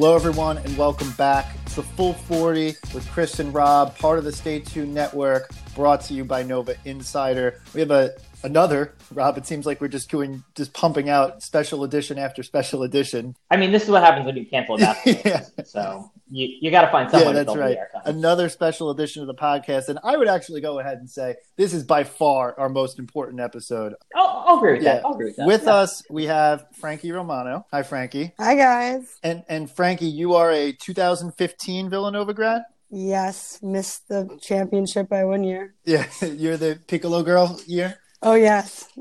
Hello, 0.00 0.14
everyone, 0.14 0.58
and 0.58 0.78
welcome 0.78 1.10
back. 1.18 1.56
It's 1.66 1.74
the 1.74 1.82
Full 1.82 2.14
40 2.14 2.76
with 2.94 3.06
Chris 3.10 3.40
and 3.40 3.52
Rob, 3.52 3.98
part 3.98 4.18
of 4.18 4.24
the 4.24 4.32
Stay 4.32 4.60
Tuned 4.60 4.94
Network, 4.94 5.50
brought 5.80 6.02
to 6.02 6.12
you 6.12 6.26
by 6.26 6.42
Nova 6.42 6.74
Insider. 6.84 7.58
We 7.72 7.80
have 7.80 7.90
a 7.90 8.10
another 8.42 8.92
Rob. 9.14 9.38
It 9.38 9.46
seems 9.46 9.64
like 9.64 9.80
we're 9.80 9.88
just 9.88 10.10
doing 10.10 10.44
just 10.54 10.74
pumping 10.74 11.08
out 11.08 11.42
special 11.42 11.84
edition 11.84 12.18
after 12.18 12.42
special 12.42 12.82
edition. 12.82 13.34
I 13.50 13.56
mean, 13.56 13.72
this 13.72 13.84
is 13.84 13.88
what 13.88 14.02
happens 14.02 14.26
when 14.26 14.36
you 14.36 14.44
cancel 14.44 14.74
a 14.74 14.78
basketball. 14.78 15.22
Yeah. 15.58 15.64
So 15.64 16.12
you, 16.30 16.48
you 16.60 16.70
got 16.70 16.82
to 16.82 16.90
find 16.92 17.10
someone 17.10 17.28
yeah, 17.34 17.42
that's 17.44 17.54
fill 17.54 17.62
right. 17.62 17.78
the. 18.04 18.10
Another 18.10 18.50
special 18.50 18.90
edition 18.90 19.22
of 19.22 19.26
the 19.26 19.34
podcast, 19.34 19.88
and 19.88 19.98
I 20.04 20.18
would 20.18 20.28
actually 20.28 20.60
go 20.60 20.80
ahead 20.80 20.98
and 20.98 21.08
say 21.08 21.36
this 21.56 21.72
is 21.72 21.82
by 21.82 22.04
far 22.04 22.54
our 22.60 22.68
most 22.68 22.98
important 22.98 23.40
episode. 23.40 23.94
I'll, 24.14 24.44
I'll 24.48 24.58
agree 24.58 24.74
with 24.74 24.82
Yeah. 24.82 24.96
that. 24.96 25.06
I'll 25.06 25.14
agree 25.14 25.28
with 25.28 25.36
that. 25.36 25.46
With 25.46 25.64
Yeah. 25.64 25.74
us, 25.76 26.02
we 26.10 26.26
have 26.26 26.66
Frankki 26.78 27.10
Romano. 27.10 27.64
Hi, 27.72 27.80
Frankki. 27.84 28.32
Hi 28.38 28.54
guys. 28.54 29.16
And 29.22 29.44
and 29.48 29.66
Frankki, 29.70 30.12
you 30.12 30.34
are 30.34 30.50
a 30.50 30.72
2015 30.72 31.88
Villanova 31.88 32.34
grad. 32.34 32.64
Yes, 32.90 33.60
missed 33.62 34.08
the 34.08 34.38
championship 34.42 35.08
by 35.08 35.24
one 35.24 35.44
year. 35.44 35.74
Yeah, 35.84 36.06
you're 36.22 36.56
the 36.56 36.78
Piccolo 36.86 37.22
girl 37.22 37.60
year. 37.66 37.98
Oh 38.22 38.34
yes. 38.34 38.88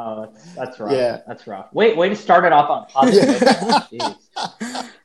Oh, 0.00 0.20
that's, 0.32 0.54
that's 0.54 0.78
rough. 0.78 0.92
Yeah. 0.92 1.22
That's 1.26 1.44
rough. 1.48 1.72
Wait, 1.72 1.96
way 1.96 2.08
to 2.08 2.14
start 2.14 2.44
it 2.44 2.52
off 2.52 2.70
on 2.70 2.86
positive. 2.86 3.34
Jeez. 3.90 4.16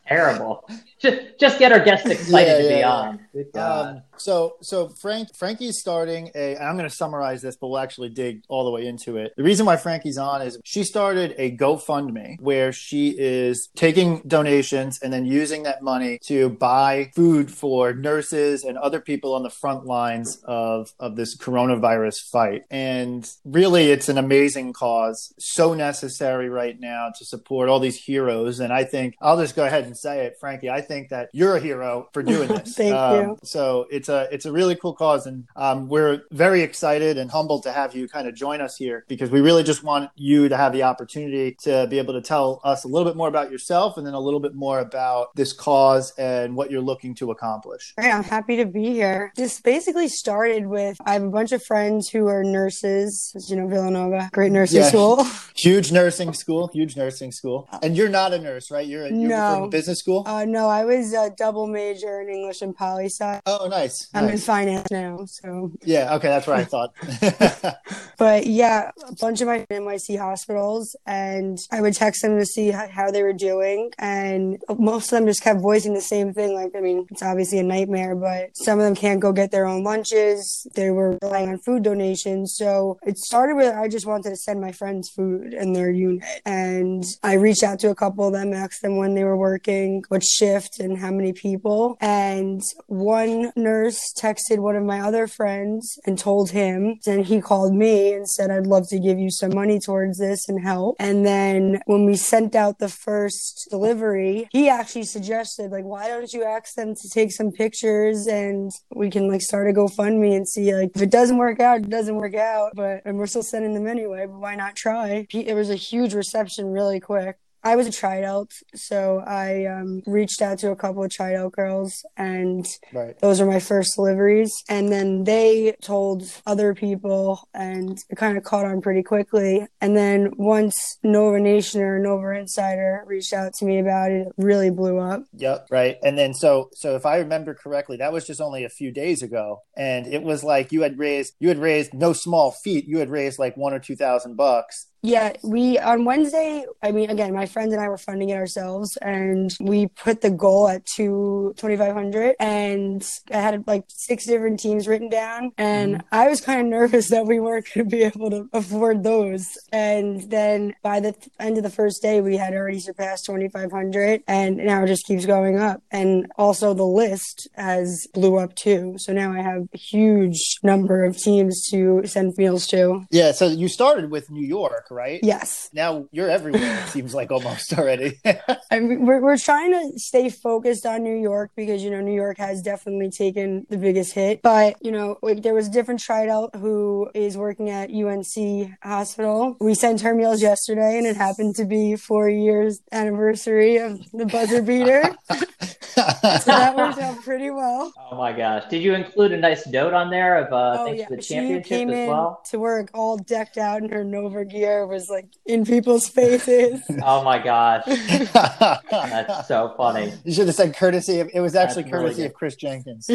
Terrible. 0.07 0.69
Just, 0.99 1.39
just 1.39 1.57
get 1.57 1.71
our 1.71 1.79
guests 1.83 2.07
excited 2.07 2.47
Yeah, 2.47 2.57
to 2.61 2.67
be 2.75 2.79
yeah. 2.81 2.91
on. 2.91 3.22
Good 3.33 3.51
God. 3.53 3.95
Um, 3.97 4.01
so, 4.17 4.55
so 4.61 4.89
Frank, 4.89 5.29
Frankki's 5.35 5.79
starting 5.79 6.29
a. 6.35 6.55
and 6.55 6.63
I'm 6.63 6.77
going 6.77 6.87
to 6.89 6.95
summarize 6.95 7.41
this, 7.41 7.55
but 7.55 7.67
we'll 7.69 7.79
actually 7.79 8.09
dig 8.09 8.43
all 8.47 8.63
the 8.63 8.69
way 8.71 8.85
into 8.85 9.17
it. 9.17 9.33
The 9.35 9.43
reason 9.43 9.65
why 9.65 9.75
Frankki's 9.75 10.17
on 10.19 10.41
is 10.43 10.59
she 10.63 10.83
started 10.83 11.33
a 11.37 11.55
GoFundMe 11.57 12.39
where 12.39 12.71
she 12.71 13.15
is 13.17 13.69
taking 13.75 14.21
donations 14.27 14.99
and 15.01 15.11
then 15.11 15.25
using 15.25 15.63
that 15.63 15.81
money 15.81 16.19
to 16.27 16.49
buy 16.49 17.11
food 17.15 17.49
for 17.51 17.93
nurses 17.93 18.63
and 18.63 18.77
other 18.77 18.99
people 18.99 19.33
on 19.33 19.41
the 19.43 19.49
front 19.49 19.85
lines 19.85 20.39
of 20.45 20.93
of 20.99 21.15
this 21.15 21.35
coronavirus 21.35 22.29
fight. 22.31 22.63
And 22.69 23.27
really, 23.43 23.89
it's 23.91 24.09
an 24.09 24.17
amazing 24.19 24.73
cause, 24.73 25.33
so 25.39 25.73
necessary 25.73 26.49
right 26.49 26.79
now 26.79 27.09
to 27.17 27.25
support 27.25 27.67
all 27.69 27.79
these 27.79 27.97
heroes. 27.97 28.59
And 28.59 28.71
I 28.71 28.83
think 28.83 29.15
I'll 29.21 29.39
just 29.41 29.55
go 29.55 29.65
ahead 29.65 29.85
and 29.85 29.97
say 29.97 30.25
it, 30.25 30.35
Frankki. 30.41 30.69
I 30.69 30.81
think 30.81 31.09
that 31.09 31.29
you're 31.33 31.55
a 31.55 31.59
hero 31.59 32.09
for 32.13 32.21
doing 32.21 32.47
this. 32.49 32.75
Thank 32.75 32.93
Um, 32.93 33.15
you. 33.15 33.22
So 33.43 33.85
it's 33.91 34.09
a 34.09 34.27
it's 34.31 34.45
a 34.45 34.52
really 34.52 34.75
cool 34.75 34.93
cause, 34.93 35.25
and 35.27 35.45
um, 35.55 35.88
we're 35.89 36.21
very 36.31 36.61
excited 36.61 37.17
and 37.17 37.29
humbled 37.31 37.63
to 37.63 37.71
have 37.71 37.95
you 37.95 38.07
kind 38.07 38.27
of 38.27 38.35
join 38.35 38.61
us 38.61 38.75
here 38.77 39.05
because 39.07 39.29
we 39.29 39.41
really 39.41 39.63
just 39.63 39.83
want 39.83 40.09
you 40.16 40.49
to 40.49 40.57
have 40.57 40.73
the 40.73 40.83
opportunity 40.83 41.55
to 41.63 41.88
be 41.89 41.97
able 41.99 42.13
to 42.13 42.21
tell 42.21 42.61
us 42.63 42.83
a 42.83 42.88
little 42.88 43.05
bit 43.09 43.16
more 43.17 43.27
about 43.27 43.51
yourself 43.51 43.97
and 43.97 44.05
then 44.05 44.13
a 44.13 44.19
little 44.19 44.39
bit 44.39 44.53
more 44.55 44.79
about 44.79 45.35
this 45.35 45.53
cause 45.53 46.11
and 46.17 46.55
what 46.55 46.71
you're 46.71 46.81
looking 46.81 47.13
to 47.16 47.31
accomplish. 47.31 47.94
Great, 47.97 48.11
I'm 48.11 48.23
happy 48.23 48.57
to 48.57 48.66
be 48.66 48.85
here. 48.91 49.31
This 49.35 49.59
basically 49.61 50.07
started 50.07 50.67
with 50.67 50.97
I 51.05 51.13
have 51.13 51.23
a 51.23 51.29
bunch 51.29 51.51
of 51.51 51.63
friends 51.63 52.09
who 52.09 52.27
are 52.27 52.44
nurses, 52.44 53.31
as 53.35 53.49
you 53.49 53.55
know, 53.57 53.67
Villanova, 53.67 54.29
great 54.33 54.51
nursing 54.51 54.81
Yeah. 54.81 54.89
school. 54.89 55.23
Huge 55.55 55.91
nursing 55.91 56.33
school, 56.33 56.69
huge 56.73 56.97
nursing 56.97 57.31
school, 57.31 57.69
and 57.84 57.95
you're 57.95 58.09
not 58.09 58.34
a 58.34 58.40
nurse, 58.40 58.72
right? 58.72 58.85
You're, 58.88 59.05
you're 59.07 59.29
No. 59.29 59.61
from 59.61 59.69
business 59.69 60.00
school. 60.00 60.23
Uh, 60.25 60.45
no, 60.45 60.67
I 60.67 60.84
was 60.84 61.13
a 61.13 61.29
double 61.38 61.67
major 61.67 62.22
in 62.22 62.29
English 62.29 62.61
and 62.63 62.75
poli 62.75 63.07
oh, 63.46 63.68
nice. 63.68 64.09
I'm 64.13 64.29
in 64.29 64.38
finance 64.38 64.90
now, 64.91 65.25
so 65.25 65.72
Yeah. 65.84 66.16
Okay, 66.16 66.28
that's 66.28 66.47
what 66.47 66.59
I 66.59 66.63
thought. 66.66 66.94
But 68.18 68.47
yeah, 68.47 68.91
a 69.07 69.16
bunch 69.16 69.41
of 69.41 69.47
my 69.47 69.66
NYC 69.69 70.18
hospitals, 70.18 70.96
and 71.06 71.57
I 71.72 71.81
would 71.81 71.94
text 71.94 72.22
them 72.22 72.38
to 72.38 72.46
see 72.46 72.69
how, 72.69 72.88
how 72.88 73.12
they 73.12 73.23
were 73.23 73.34
doing. 73.34 73.91
And 73.97 74.63
most 74.78 75.12
of 75.12 75.18
them 75.18 75.25
just 75.25 75.41
kept 75.41 75.59
voicing 75.59 75.94
the 75.94 76.02
same 76.02 76.34
thing. 76.34 76.53
Like, 76.53 76.72
I 76.75 76.79
mean, 76.79 77.07
it's 77.09 77.23
obviously 77.23 77.59
a 77.59 77.63
nightmare, 77.63 78.16
but 78.16 78.56
some 78.56 78.79
of 78.79 78.85
them 78.85 78.96
can't 78.96 79.19
go 79.19 79.31
get 79.31 79.52
their 79.52 79.66
own 79.66 79.84
lunches. 79.84 80.66
They 80.75 80.90
were 80.91 81.18
relying 81.22 81.50
on 81.50 81.57
food 81.59 81.84
donations. 81.84 82.56
So 82.56 83.00
it 83.03 83.18
started 83.18 83.56
with 83.56 83.73
I 83.73 83.88
just 83.88 84.06
wanted 84.06 84.29
to 84.29 84.38
send 84.38 84.62
my 84.62 84.72
friends 84.72 85.09
food 85.09 85.53
in 85.53 85.73
their 85.73 85.91
unit. 85.91 86.23
And 86.46 87.03
I 87.23 87.34
reached 87.34 87.63
out 87.63 87.79
to 87.79 87.90
a 87.90 87.96
couple 87.96 88.28
of 88.28 88.34
them, 88.34 88.53
asked 88.53 88.81
them 88.81 88.97
when 88.97 89.16
they 89.16 89.23
were 89.23 89.38
working, 89.38 90.03
what 90.09 90.23
shift, 90.23 90.79
and 90.79 90.97
how 90.97 91.12
many 91.12 91.34
people. 91.34 91.97
And 92.00 92.62
one 93.03 93.52
nurse 93.56 94.14
texted 94.18 94.59
one 94.59 94.75
of 94.75 94.84
my 94.84 95.00
other 95.00 95.28
friends 95.28 96.00
and 96.06 96.18
told 96.18 96.52
him. 96.52 97.00
Then 97.06 97.24
he 97.24 97.41
called 97.41 97.74
me 97.74 98.14
and 98.14 98.28
said, 98.30 98.50
I'd 98.52 98.68
love 98.68 98.88
to 98.90 99.00
give 99.00 99.19
you 99.19 99.30
some 99.30 99.53
money 99.53 99.80
towards 99.80 100.18
this 100.19 100.47
and 100.47 100.64
help. 100.64 100.96
And 101.00 101.25
then 101.25 101.81
when 101.86 102.06
we 102.06 102.16
sent 102.16 102.56
out 102.56 102.80
the 102.80 102.90
first 102.90 103.68
delivery, 103.69 104.47
he 104.52 104.69
actually 104.69 105.03
suggested, 105.03 105.72
like, 105.72 105.84
why 105.86 106.08
don't 106.08 106.31
you 106.34 106.44
ask 106.44 106.75
them 106.75 106.96
to 106.96 107.09
take 107.09 107.31
some 107.31 107.52
pictures 107.52 108.28
and 108.28 108.72
we 108.96 109.09
can 109.09 109.28
like 109.28 109.41
start 109.41 109.70
a 109.70 109.74
GoFundMe 109.74 110.35
and 110.35 110.47
see 110.47 110.74
like 110.75 110.91
if 110.96 111.02
it 111.02 111.12
doesn't 111.12 111.38
work 111.38 111.59
out, 111.59 111.78
it 111.81 111.90
doesn't 111.90 112.16
work 112.16 112.35
out. 112.35 112.72
But 112.75 113.02
and 113.06 113.18
we're 113.18 113.28
still 113.28 113.44
sending 113.44 113.74
them 113.74 113.88
anyway, 113.88 114.25
but 114.25 114.40
why 114.40 114.56
not 114.56 114.75
try? 114.75 115.28
He- 115.30 115.47
It 115.47 115.56
was 115.56 115.70
a 115.70 115.75
huge 115.75 116.14
reception 116.14 116.68
really 116.72 117.00
quick. 117.00 117.38
I 117.63 117.75
was 117.75 117.88
a 117.88 117.91
tryout, 117.91 118.51
so 118.75 119.24
I 119.25 119.66
um, 119.66 120.01
reached 120.06 120.41
out 120.41 120.59
to 120.59 120.72
a 120.72 120.75
couple 120.75 121.03
of 121.03 121.12
tryout 121.12 121.53
girls, 121.53 122.06
and 122.18 122.66
right. 122.91 123.18
those 123.19 123.40
were 123.40 123.46
my 123.46 123.59
first 123.59 123.96
deliveries. 123.96 124.51
And 124.68 124.91
then 124.91 125.24
they 125.24 125.75
told 125.81 126.23
other 126.46 126.73
people, 126.73 127.47
and 127.53 127.97
it 128.09 128.16
kind 128.16 128.38
of 128.38 128.44
caught 128.44 128.66
on 128.66 128.81
pretty 128.81 129.03
quickly. 129.03 129.66
And 129.79 129.96
then 129.96 130.31
once 130.38 130.97
Nova 131.03 131.40
Nation 131.40 131.81
or 131.81 132.00
Nova 132.00 132.31
Insider 132.31 133.03
reached 133.06 133.34
out 133.34 133.53
to 133.56 133.66
me 133.66 133.79
about 133.79 134.12
it, 134.12 134.28
it 134.28 134.34
really 134.38 134.69
blew 134.69 134.97
up. 135.00 135.23
Yep. 135.34 135.68
Right. 135.72 135.97
And 136.03 136.18
then 136.18 136.34
so 136.34 136.69
so 136.73 136.96
if 136.96 137.06
I 137.06 137.18
remember 137.18 137.53
correctly, 137.53 137.97
that 137.97 138.13
was 138.13 138.28
just 138.28 138.41
only 138.41 138.63
a 138.63 138.69
few 138.69 138.91
days 138.91 139.22
ago, 139.22 139.62
and 139.78 140.06
it 140.07 140.23
was 140.23 140.44
like 140.44 140.72
you 140.72 140.81
had 140.81 141.00
raised 141.00 141.34
you 141.40 141.47
had 141.47 141.59
raised 141.59 141.94
no 141.94 142.13
small 142.13 142.52
feat. 142.63 142.88
You 142.88 143.00
had 143.00 143.09
raised 143.09 143.40
like 143.40 143.56
one 143.56 143.73
or 143.73 143.79
two 143.79 143.96
thousand 143.96 144.35
bucks. 144.35 144.88
Yeah, 145.06 145.34
we 145.44 145.78
on 145.78 146.06
Wednesday. 146.06 146.66
I 146.81 146.94
mean, 146.94 147.09
again, 147.09 147.34
my 147.34 147.46
friends 147.46 147.74
and 147.74 147.81
I 147.81 147.90
were 147.90 147.97
funding 147.97 148.30
it 148.30 148.36
ourselves, 148.38 148.97
and 149.02 149.53
we 149.59 149.88
put 149.88 150.22
the 150.22 150.30
goal 150.30 150.69
at 150.69 150.86
two 150.86 151.53
twenty 151.58 151.75
five 151.75 151.94
hundred. 151.94 152.38
And 152.40 153.06
I 153.30 153.41
had 153.41 153.68
like 153.68 153.84
six 153.90 154.25
different 154.25 154.62
teams 154.62 154.88
written 154.88 155.09
down, 155.09 155.52
and 155.58 155.96
mm-hmm. 155.96 156.08
I 156.16 156.30
was 156.30 156.40
kind 156.40 156.62
of 156.62 156.68
nervous 156.68 157.09
that 157.09 157.25
we 157.25 157.41
weren't 157.41 157.68
going 157.74 157.90
to 157.90 157.96
be 157.97 158.03
able 158.03 158.30
to 158.30 158.47
afford 158.53 159.03
those. 159.03 159.46
And 159.74 160.31
then 160.31 160.74
by 160.81 161.02
the 161.02 161.12
th- 161.12 161.28
end 161.38 161.58
of 161.58 161.64
the 161.64 161.70
first 161.70 162.02
day, 162.02 162.22
we 162.22 162.38
had 162.38 162.53
already 162.53 162.80
surpassed 162.80 163.25
twenty 163.25 163.50
five 163.50 163.74
hundred, 163.74 164.24
and 164.25 164.56
now 164.56 164.85
it 164.85 164.88
just 164.88 165.06
keeps 165.06 165.25
going 165.25 165.59
up. 165.59 165.84
And 165.91 166.31
also 166.38 166.74
the 166.74 166.85
list 166.85 167.50
has 167.56 168.08
blew 168.14 168.38
up 168.38 168.56
too. 168.56 168.96
So 169.00 169.12
now 169.12 169.34
I 169.34 169.41
have 169.41 169.68
a 169.74 169.78
huge 169.78 170.59
number 170.64 171.03
of 171.03 171.18
teams 171.18 171.68
to 171.72 172.03
send 172.06 172.38
meals 172.38 172.68
to. 172.68 173.06
Yeah. 173.12 173.34
So 173.34 173.47
you 173.47 173.68
started 173.68 174.09
with 174.09 174.31
New 174.31 174.47
York, 174.47 174.88
right? 174.93 175.19
Yes. 175.23 175.69
Now 175.73 176.05
you're 176.11 176.29
everywhere. 176.29 176.83
It 176.83 176.89
seems 176.89 177.13
like 177.13 177.31
almost 177.31 177.73
already. 177.73 178.19
I 178.25 178.79
mean, 178.79 179.05
we're, 179.05 179.21
we're 179.21 179.37
trying 179.37 179.71
to 179.71 179.99
stay 179.99 180.29
focused 180.29 180.85
on 180.85 181.03
New 181.03 181.15
York 181.15 181.51
because, 181.55 181.83
you 181.83 181.91
know, 181.91 182.01
New 182.01 182.13
York 182.13 182.37
has 182.37 182.61
definitely 182.61 183.09
taken 183.09 183.65
the 183.69 183.77
biggest 183.77 184.13
hit. 184.13 184.41
But, 184.41 184.77
you 184.81 184.91
know, 184.91 185.17
like 185.21 185.43
there 185.43 185.53
was 185.53 185.67
a 185.67 185.72
different 185.72 185.99
tryout 185.99 186.55
who 186.55 187.09
is 187.13 187.37
working 187.37 187.69
at 187.69 187.90
UNC 187.91 188.72
Hospital. 188.84 189.57
We 189.59 189.75
sent 189.75 190.01
her 190.01 190.13
meals 190.13 190.41
yesterday 190.41 190.97
and 190.97 191.07
it 191.07 191.16
happened 191.16 191.55
to 191.55 191.66
be 191.66 191.96
four 191.96 192.29
years 192.29 192.81
anniversary 192.91 193.78
of 193.78 193.99
the 194.11 194.25
buzzer 194.25 194.61
beater. 194.61 195.03
so 195.95 196.01
that 196.45 196.75
worked 196.75 196.97
out 196.99 197.22
pretty 197.23 197.49
well. 197.49 197.91
oh 198.11 198.16
my 198.17 198.34
gosh. 198.34 198.63
Did 198.69 198.81
you 198.84 198.93
include 198.93 199.31
a 199.31 199.37
nice 199.37 199.66
note 199.67 199.93
on 199.93 200.09
there 200.09 200.37
of 200.37 200.51
uh, 200.53 200.78
Oh 200.81 200.85
thanks 200.85 200.99
yeah, 201.01 201.07
to 201.07 201.16
the 201.16 201.22
she 201.22 201.34
championship 201.35 201.66
came 201.67 201.90
as 201.90 201.95
in 201.99 202.07
well? 202.07 202.41
to 202.51 202.59
work 202.59 202.90
all 202.93 203.17
decked 203.17 203.57
out 203.57 203.81
in 203.84 203.90
her 203.90 204.03
Nova 204.03 204.45
gear, 204.45 204.85
was 204.87 205.09
like 205.09 205.28
in 205.45 205.66
people's 205.66 206.07
faces. 206.07 206.81
Oh 207.05 207.23
my 207.23 207.37
gosh. 207.43 207.84
That's 208.34 209.47
so 209.47 209.73
funny. 209.78 210.13
you 210.23 210.34
should 210.34 210.47
have 210.47 210.55
said 210.55 210.75
courtesy. 210.75 211.19
Of, 211.19 211.29
it 211.34 211.40
was 211.41 211.55
actually 211.55 211.84
That's 211.84 211.93
courtesy 211.93 212.22
good. 212.23 212.25
of 212.28 212.34
Chris 212.34 212.55
Jenkins. 212.55 213.07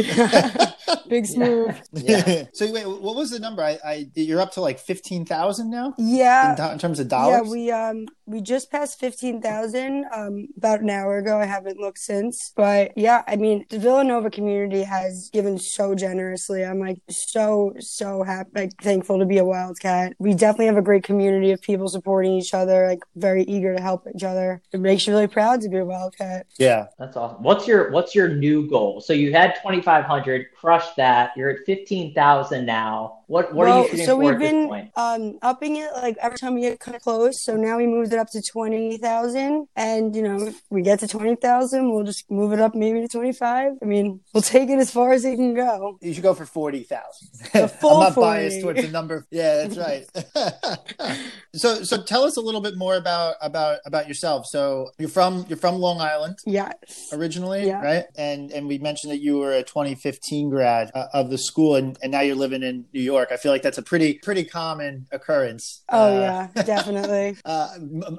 Big 1.09 1.27
smooth. 1.27 1.75
Yeah. 1.93 2.45
so 2.53 2.71
wait, 2.73 2.87
what 2.87 3.15
was 3.17 3.31
the 3.31 3.39
number? 3.39 3.63
I, 3.63 3.79
I 3.85 4.09
you're 4.15 4.41
up 4.41 4.53
to 4.53 4.61
like 4.61 4.79
fifteen 4.79 5.25
thousand 5.25 5.71
now 5.71 5.95
Yeah. 5.99 6.55
in, 6.67 6.73
in 6.73 6.79
terms 6.79 7.01
of 7.01 7.09
dollars. 7.09 7.43
Yeah, 7.47 7.51
we 7.51 7.71
um 7.71 8.07
we 8.29 8.43
just 8.43 8.71
passed 8.71 9.01
15,000 9.01 10.05
um, 10.15 10.49
about 10.57 10.81
an 10.81 10.91
hour 10.91 11.17
ago. 11.17 11.39
I 11.39 11.47
haven't 11.47 11.79
looked 11.79 11.99
since. 11.99 12.53
But 12.55 12.93
yeah, 12.97 13.23
I 13.27 13.37
mean, 13.37 13.65
the 13.71 13.79
Villanova 13.79 14.31
community 14.31 14.83
has 14.83 15.31
given 15.33 15.59
so 15.59 15.95
generously. 15.95 16.65
I'm 16.65 16.79
like 16.79 17.01
so, 17.09 17.73
so 17.79 18.23
happy, 18.23 18.51
like 18.55 18.73
thankful 18.83 19.19
to 19.19 19.25
be 19.25 19.39
a 19.39 19.45
Wildcat. 19.45 20.13
We 20.19 20.35
definitely 20.35 20.67
have 20.67 20.77
a 20.77 20.83
great 20.83 21.05
community 21.05 21.53
of 21.53 21.63
people 21.63 21.89
supporting 21.89 22.33
each 22.33 22.53
other, 22.53 22.87
like 22.87 23.01
very 23.17 23.45
eager 23.45 23.75
to 23.75 23.81
help 23.81 24.07
each 24.15 24.25
other. 24.25 24.61
It 24.73 24.81
makes 24.81 25.07
you 25.07 25.15
really 25.15 25.27
proud 25.27 25.63
to 25.63 25.71
be 25.71 25.79
a 25.79 25.85
Wildcat. 25.85 26.47
Yeah. 26.59 26.89
That's 26.99 27.17
awesome. 27.17 27.43
What's 27.43 27.67
your 27.67 27.91
what's 27.93 28.15
your 28.15 28.29
new 28.29 28.69
goal? 28.69 29.01
So 29.01 29.15
you 29.15 29.33
had 29.33 29.55
2500, 29.57 30.49
crushed 30.55 30.97
that. 30.97 31.31
You're 31.35 31.51
at 31.51 31.65
15,000 31.65 32.67
now. 32.67 33.18
What 33.29 33.55
what 33.55 33.67
well, 33.67 33.79
are 33.79 33.83
you 33.83 33.89
shooting 33.91 34.07
so 34.07 34.13
for 34.17 34.19
we've 34.25 34.33
at 34.33 34.39
this 34.41 34.51
been 34.51 34.69
point? 34.69 34.91
um 34.97 35.39
upping 35.43 35.77
it 35.77 35.91
like 35.97 36.17
every 36.21 36.39
time 36.39 36.55
we 36.55 36.63
get 36.63 36.81
kind 36.81 36.95
of 36.97 37.03
close. 37.03 37.43
So 37.45 37.57
now 37.57 37.77
we 37.77 37.87
moved 37.87 38.13
it 38.13 38.19
up 38.19 38.29
to 38.33 38.43
twenty 38.43 38.97
thousand, 38.97 39.69
and 39.77 40.17
you 40.17 40.23
know 40.23 40.53
we 40.71 40.81
get 40.83 40.99
to 41.01 41.09
twenty 41.09 41.37
thousand, 41.37 41.93
we'll 41.93 42.05
just 42.05 42.31
move 42.31 42.53
it 42.53 42.61
up 42.61 42.75
maybe 42.75 43.01
to 43.03 43.09
twenty 43.09 43.33
five. 43.33 43.73
I 43.83 43.85
mean, 43.85 44.21
we'll 44.33 44.43
take 44.43 44.71
it 44.71 44.79
as 44.79 44.91
far 44.91 45.13
as 45.13 45.25
it 45.27 45.37
can 45.37 45.55
go. 45.55 45.99
You 46.01 46.15
should 46.15 46.23
go 46.23 46.33
for 46.35 46.47
forty 46.47 46.85
thousand. 46.85 47.29
I'm 47.55 47.61
not 48.01 48.15
40. 48.15 48.21
biased 48.21 48.61
towards 48.63 48.81
the 48.83 48.89
number. 48.89 49.27
Yeah, 49.31 49.67
that's 49.67 49.77
right. 49.77 50.07
so, 51.55 51.83
so 51.83 52.03
tell 52.03 52.25
us 52.25 52.37
a 52.37 52.41
little 52.41 52.61
bit 52.61 52.77
more 52.77 52.97
about 52.97 53.35
about 53.43 53.81
about 53.85 54.09
yourself. 54.09 54.47
So, 54.47 54.91
you're 54.99 55.09
from 55.09 55.45
you're 55.49 55.59
from 55.59 55.77
Long 55.77 56.01
Island 56.01 56.39
Yes. 56.47 57.11
originally, 57.13 57.67
Yeah. 57.67 57.83
right? 57.83 58.05
And 58.17 58.51
and 58.53 58.67
we 58.69 58.79
mentioned 58.79 59.13
that 59.13 59.21
you 59.21 59.39
were 59.39 59.53
a 59.53 59.63
2015 59.63 60.51
grad 60.51 60.91
uh, 60.95 61.07
of 61.13 61.31
the 61.31 61.39
school, 61.39 61.75
and, 61.77 61.99
and 62.03 62.11
now 62.13 62.21
you're 62.21 62.37
living 62.37 62.63
in 62.63 62.87
New 62.95 63.03
York. 63.03 63.18
I 63.33 63.37
feel 63.37 63.51
like 63.53 63.63
that's 63.63 63.79
a 63.79 63.83
pretty 63.83 64.15
pretty 64.15 64.45
common 64.45 65.07
occurrence. 65.11 65.83
Oh 65.91 66.17
Uh, 66.17 66.49
yeah, 66.55 66.63
definitely. 66.63 67.37
Uh, 67.45 67.69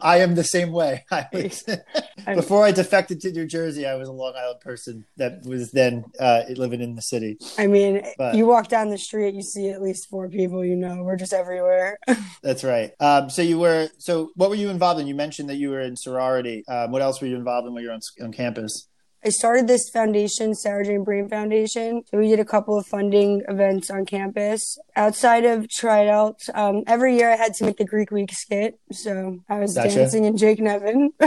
I 0.01 0.19
am 0.19 0.35
the 0.35 0.43
same 0.43 0.71
way. 0.71 1.05
I 1.11 1.27
was, 1.33 1.63
before 2.35 2.65
I 2.65 2.71
defected 2.71 3.21
to 3.21 3.31
New 3.31 3.45
Jersey, 3.45 3.85
I 3.85 3.95
was 3.95 4.07
a 4.09 4.11
Long 4.11 4.33
Island 4.37 4.59
person 4.59 5.05
that 5.17 5.43
was 5.45 5.71
then 5.71 6.05
uh, 6.19 6.41
living 6.55 6.81
in 6.81 6.95
the 6.95 7.01
city. 7.01 7.37
I 7.57 7.67
mean, 7.67 8.03
But- 8.17 8.35
you 8.35 8.45
walk 8.45 8.67
down 8.67 8.89
the 8.89 8.97
street, 8.97 9.33
you 9.35 9.41
see 9.41 9.69
at 9.69 9.81
least 9.81 10.09
four 10.09 10.27
people. 10.29 10.63
You 10.65 10.75
know, 10.75 11.03
we're 11.03 11.15
just 11.17 11.33
everywhere. 11.33 11.97
That's 12.43 12.63
right. 12.63 12.91
Um, 12.99 13.29
so 13.29 13.41
you 13.41 13.59
were. 13.59 13.89
So 13.97 14.31
what 14.35 14.49
were 14.49 14.55
you 14.55 14.69
involved 14.69 14.99
in? 14.99 15.07
You 15.07 15.15
mentioned 15.15 15.49
that 15.49 15.55
you 15.55 15.69
were 15.69 15.81
in 15.81 15.95
sorority. 15.95 16.63
Um, 16.67 16.91
what 16.91 17.01
else 17.01 17.21
were 17.21 17.27
you 17.27 17.35
involved 17.35 17.67
in 17.67 17.73
when 17.73 17.83
you 17.83 17.89
were 17.89 17.95
on, 17.95 18.01
on 18.21 18.31
campus? 18.33 18.87
I 19.23 19.29
started 19.29 19.67
this 19.67 19.89
foundation, 19.89 20.55
Sarah 20.55 20.85
Jane 20.85 21.03
Brain 21.03 21.27
Foundation. 21.27 22.03
So 22.09 22.17
we 22.17 22.29
did 22.29 22.39
a 22.39 22.45
couple 22.45 22.77
of 22.77 22.85
funding 22.85 23.41
events 23.49 23.89
on 23.89 24.05
campus. 24.05 24.77
Outside 24.95 25.43
of 25.43 25.69
tryouts, 25.69 26.49
um, 26.53 26.83
every 26.87 27.17
year 27.17 27.29
I 27.29 27.35
had 27.35 27.53
to 27.55 27.65
make 27.65 27.77
the 27.77 27.85
Greek 27.85 28.11
Week 28.11 28.31
skit. 28.31 28.79
So 28.91 29.39
I 29.49 29.59
was 29.59 29.75
Gotcha. 29.75 29.95
dancing 29.95 30.23
in 30.25 30.37
Jake 30.37 30.59
Nevin. 30.59 31.11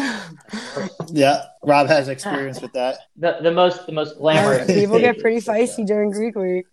Yeah, 1.13 1.45
Rob 1.63 1.89
has 1.89 2.09
experience 2.09 2.61
with 2.63 2.73
that. 2.73 2.97
The 3.17 3.37
the 3.43 3.51
most 3.51 3.85
the 3.87 3.93
most 3.93 4.17
glamorous. 4.17 4.67
People 4.67 4.99
get 4.99 5.19
pretty 5.19 5.41
feisty 5.41 5.87
during 5.87 6.11
Greek 6.11 6.35
Week. 6.35 6.67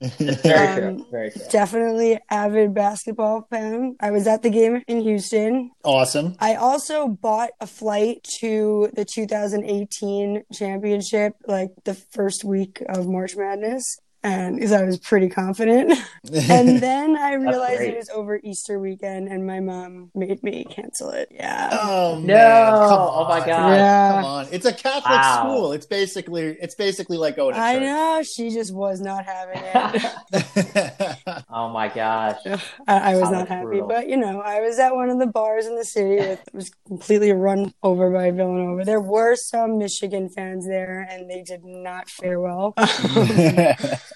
It's 0.00 0.16
very 0.42 0.66
Um, 0.66 0.96
true. 0.96 1.06
Very 1.10 1.30
true. 1.30 1.42
Definitely 1.50 2.18
avid 2.30 2.74
basketball 2.74 3.46
fan. 3.50 3.96
I 4.00 4.10
was 4.10 4.26
at 4.26 4.42
the 4.42 4.50
game 4.50 4.82
in 4.88 5.00
Houston. 5.00 5.70
awesome. 5.84 6.34
I 6.40 6.54
also 6.56 7.08
bought 7.08 7.50
a 7.60 7.66
flight 7.66 8.22
to 8.40 8.90
the 8.94 9.04
2018 9.04 10.42
championship, 10.52 11.34
like 11.46 11.70
the 11.84 11.94
first 11.94 12.44
week 12.44 12.82
of 12.88 13.06
March 13.06 13.36
Madness. 13.36 13.98
And 14.22 14.56
because 14.56 14.72
I 14.72 14.84
was 14.84 14.98
pretty 14.98 15.28
confident. 15.30 15.98
and 16.32 16.82
then 16.82 17.16
I 17.16 17.34
realized 17.34 17.80
it 17.80 17.96
was 17.96 18.10
over 18.10 18.38
Easter 18.44 18.78
weekend 18.78 19.28
and 19.28 19.46
my 19.46 19.60
mom 19.60 20.10
made 20.14 20.42
me 20.42 20.64
cancel 20.64 21.08
it. 21.10 21.28
Yeah. 21.30 21.70
Oh 21.72 22.16
No. 22.22 22.34
man! 22.34 22.72
Come 22.74 22.98
Oh, 23.00 23.24
my. 23.28 23.38
God. 23.38 23.46
Yeah. 23.48 24.12
Come 24.16 24.24
on! 24.24 24.46
It's 24.52 24.66
a 24.66 24.72
Catholic 24.74 25.04
Wow. 25.06 25.40
school. 25.40 25.72
It's 25.72 25.86
basically 25.86 26.42
it's 26.60 26.74
basically 26.74 27.16
like 27.16 27.36
going 27.36 27.54
to 27.54 27.60
I 27.60 27.78
know. 27.78 28.22
She 28.22 28.50
just 28.50 28.74
was 28.74 29.00
not 29.00 29.24
having 29.24 29.62
it. 29.64 31.24
oh 31.50 31.70
my 31.70 31.88
gosh. 31.88 32.38
I, 32.86 33.12
I 33.12 33.16
was 33.16 33.28
Oh, 33.28 33.32
not 33.32 33.48
happy, 33.48 33.64
brutal. 33.64 33.88
but 33.88 34.06
you 34.08 34.16
know, 34.18 34.40
I 34.40 34.60
was 34.60 34.78
at 34.78 34.94
one 34.94 35.08
of 35.08 35.18
the 35.18 35.26
bars 35.26 35.64
in 35.66 35.76
the 35.76 35.84
city 35.84 36.16
that 36.16 36.40
was 36.52 36.70
completely 36.86 37.32
run 37.32 37.72
over 37.82 38.10
by 38.10 38.30
Villanova. 38.32 38.84
There 38.84 39.00
were 39.00 39.34
some 39.36 39.78
Michigan 39.78 40.28
fans 40.28 40.66
there, 40.66 41.06
and 41.10 41.30
they 41.30 41.42
did 41.42 41.64
not 41.64 42.10
fare 42.10 42.38
well. 42.40 42.74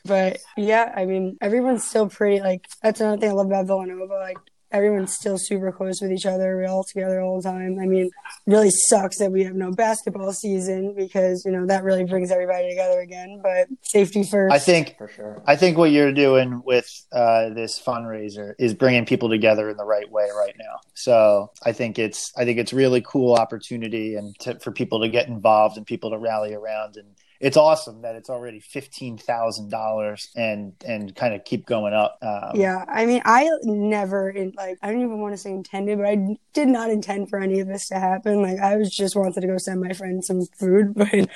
But 0.04 0.38
yeah, 0.56 0.92
I 0.96 1.04
mean, 1.04 1.36
everyone's 1.40 1.84
still 1.84 2.08
pretty. 2.08 2.40
Like 2.40 2.66
that's 2.82 3.00
another 3.00 3.20
thing 3.20 3.30
I 3.30 3.32
love 3.32 3.46
about 3.46 3.66
Villanova. 3.66 4.14
Like 4.14 4.38
everyone's 4.74 5.12
still 5.12 5.38
super 5.38 5.70
close 5.70 6.00
with 6.02 6.10
each 6.10 6.26
other. 6.26 6.56
We're 6.56 6.66
all 6.66 6.82
together 6.82 7.20
all 7.20 7.40
the 7.40 7.48
time. 7.48 7.78
I 7.80 7.86
mean, 7.86 8.10
really 8.46 8.70
sucks 8.70 9.18
that 9.18 9.30
we 9.30 9.44
have 9.44 9.54
no 9.54 9.70
basketball 9.70 10.32
season 10.32 10.94
because 10.96 11.44
you 11.46 11.52
know 11.52 11.64
that 11.66 11.84
really 11.84 12.04
brings 12.04 12.30
everybody 12.30 12.68
together 12.68 13.00
again. 13.00 13.40
But 13.42 13.68
safety 13.82 14.24
first. 14.24 14.52
I 14.52 14.58
think 14.58 14.96
For 14.98 15.08
sure. 15.08 15.42
I 15.46 15.54
think 15.56 15.78
what 15.78 15.92
you're 15.92 16.12
doing 16.12 16.60
with 16.64 16.88
uh, 17.12 17.50
this 17.50 17.80
fundraiser 17.80 18.54
is 18.58 18.74
bringing 18.74 19.06
people 19.06 19.28
together 19.30 19.70
in 19.70 19.76
the 19.76 19.84
right 19.84 20.10
way 20.10 20.28
right 20.36 20.54
now. 20.58 20.80
So 20.94 21.52
I 21.64 21.72
think 21.72 21.98
it's 21.98 22.32
I 22.36 22.44
think 22.44 22.58
it's 22.58 22.72
really 22.72 23.00
cool 23.00 23.34
opportunity 23.34 24.16
and 24.16 24.36
to, 24.40 24.58
for 24.58 24.72
people 24.72 25.00
to 25.00 25.08
get 25.08 25.28
involved 25.28 25.76
and 25.76 25.86
people 25.86 26.10
to 26.10 26.18
rally 26.18 26.52
around 26.52 26.96
and 26.96 27.06
it's 27.44 27.58
awesome 27.58 28.00
that 28.00 28.16
it's 28.16 28.30
already 28.30 28.58
fifteen 28.58 29.18
thousand 29.18 29.70
dollars 29.70 30.30
and 30.34 30.72
and 30.86 31.14
kind 31.14 31.34
of 31.34 31.44
keep 31.44 31.66
going 31.66 31.92
up. 31.92 32.16
Um, 32.22 32.52
Yeah, 32.54 32.86
I 32.88 33.04
mean, 33.04 33.20
I 33.26 33.50
never 33.64 34.30
in 34.30 34.54
like 34.56 34.78
I 34.80 34.90
don't 34.90 35.02
even 35.02 35.20
want 35.20 35.34
to 35.34 35.38
say 35.38 35.50
intended, 35.50 35.98
but 35.98 36.06
I 36.06 36.38
did 36.54 36.68
not 36.68 36.88
intend 36.88 37.28
for 37.28 37.38
any 37.38 37.60
of 37.60 37.68
this 37.68 37.88
to 37.88 37.96
happen. 37.96 38.40
Like 38.40 38.60
I 38.60 38.76
was 38.76 38.90
just 38.90 39.14
wanted 39.14 39.42
to 39.42 39.46
go 39.46 39.58
send 39.58 39.82
my 39.82 39.92
friend 39.92 40.24
some 40.24 40.46
food, 40.58 40.94
but 40.96 41.28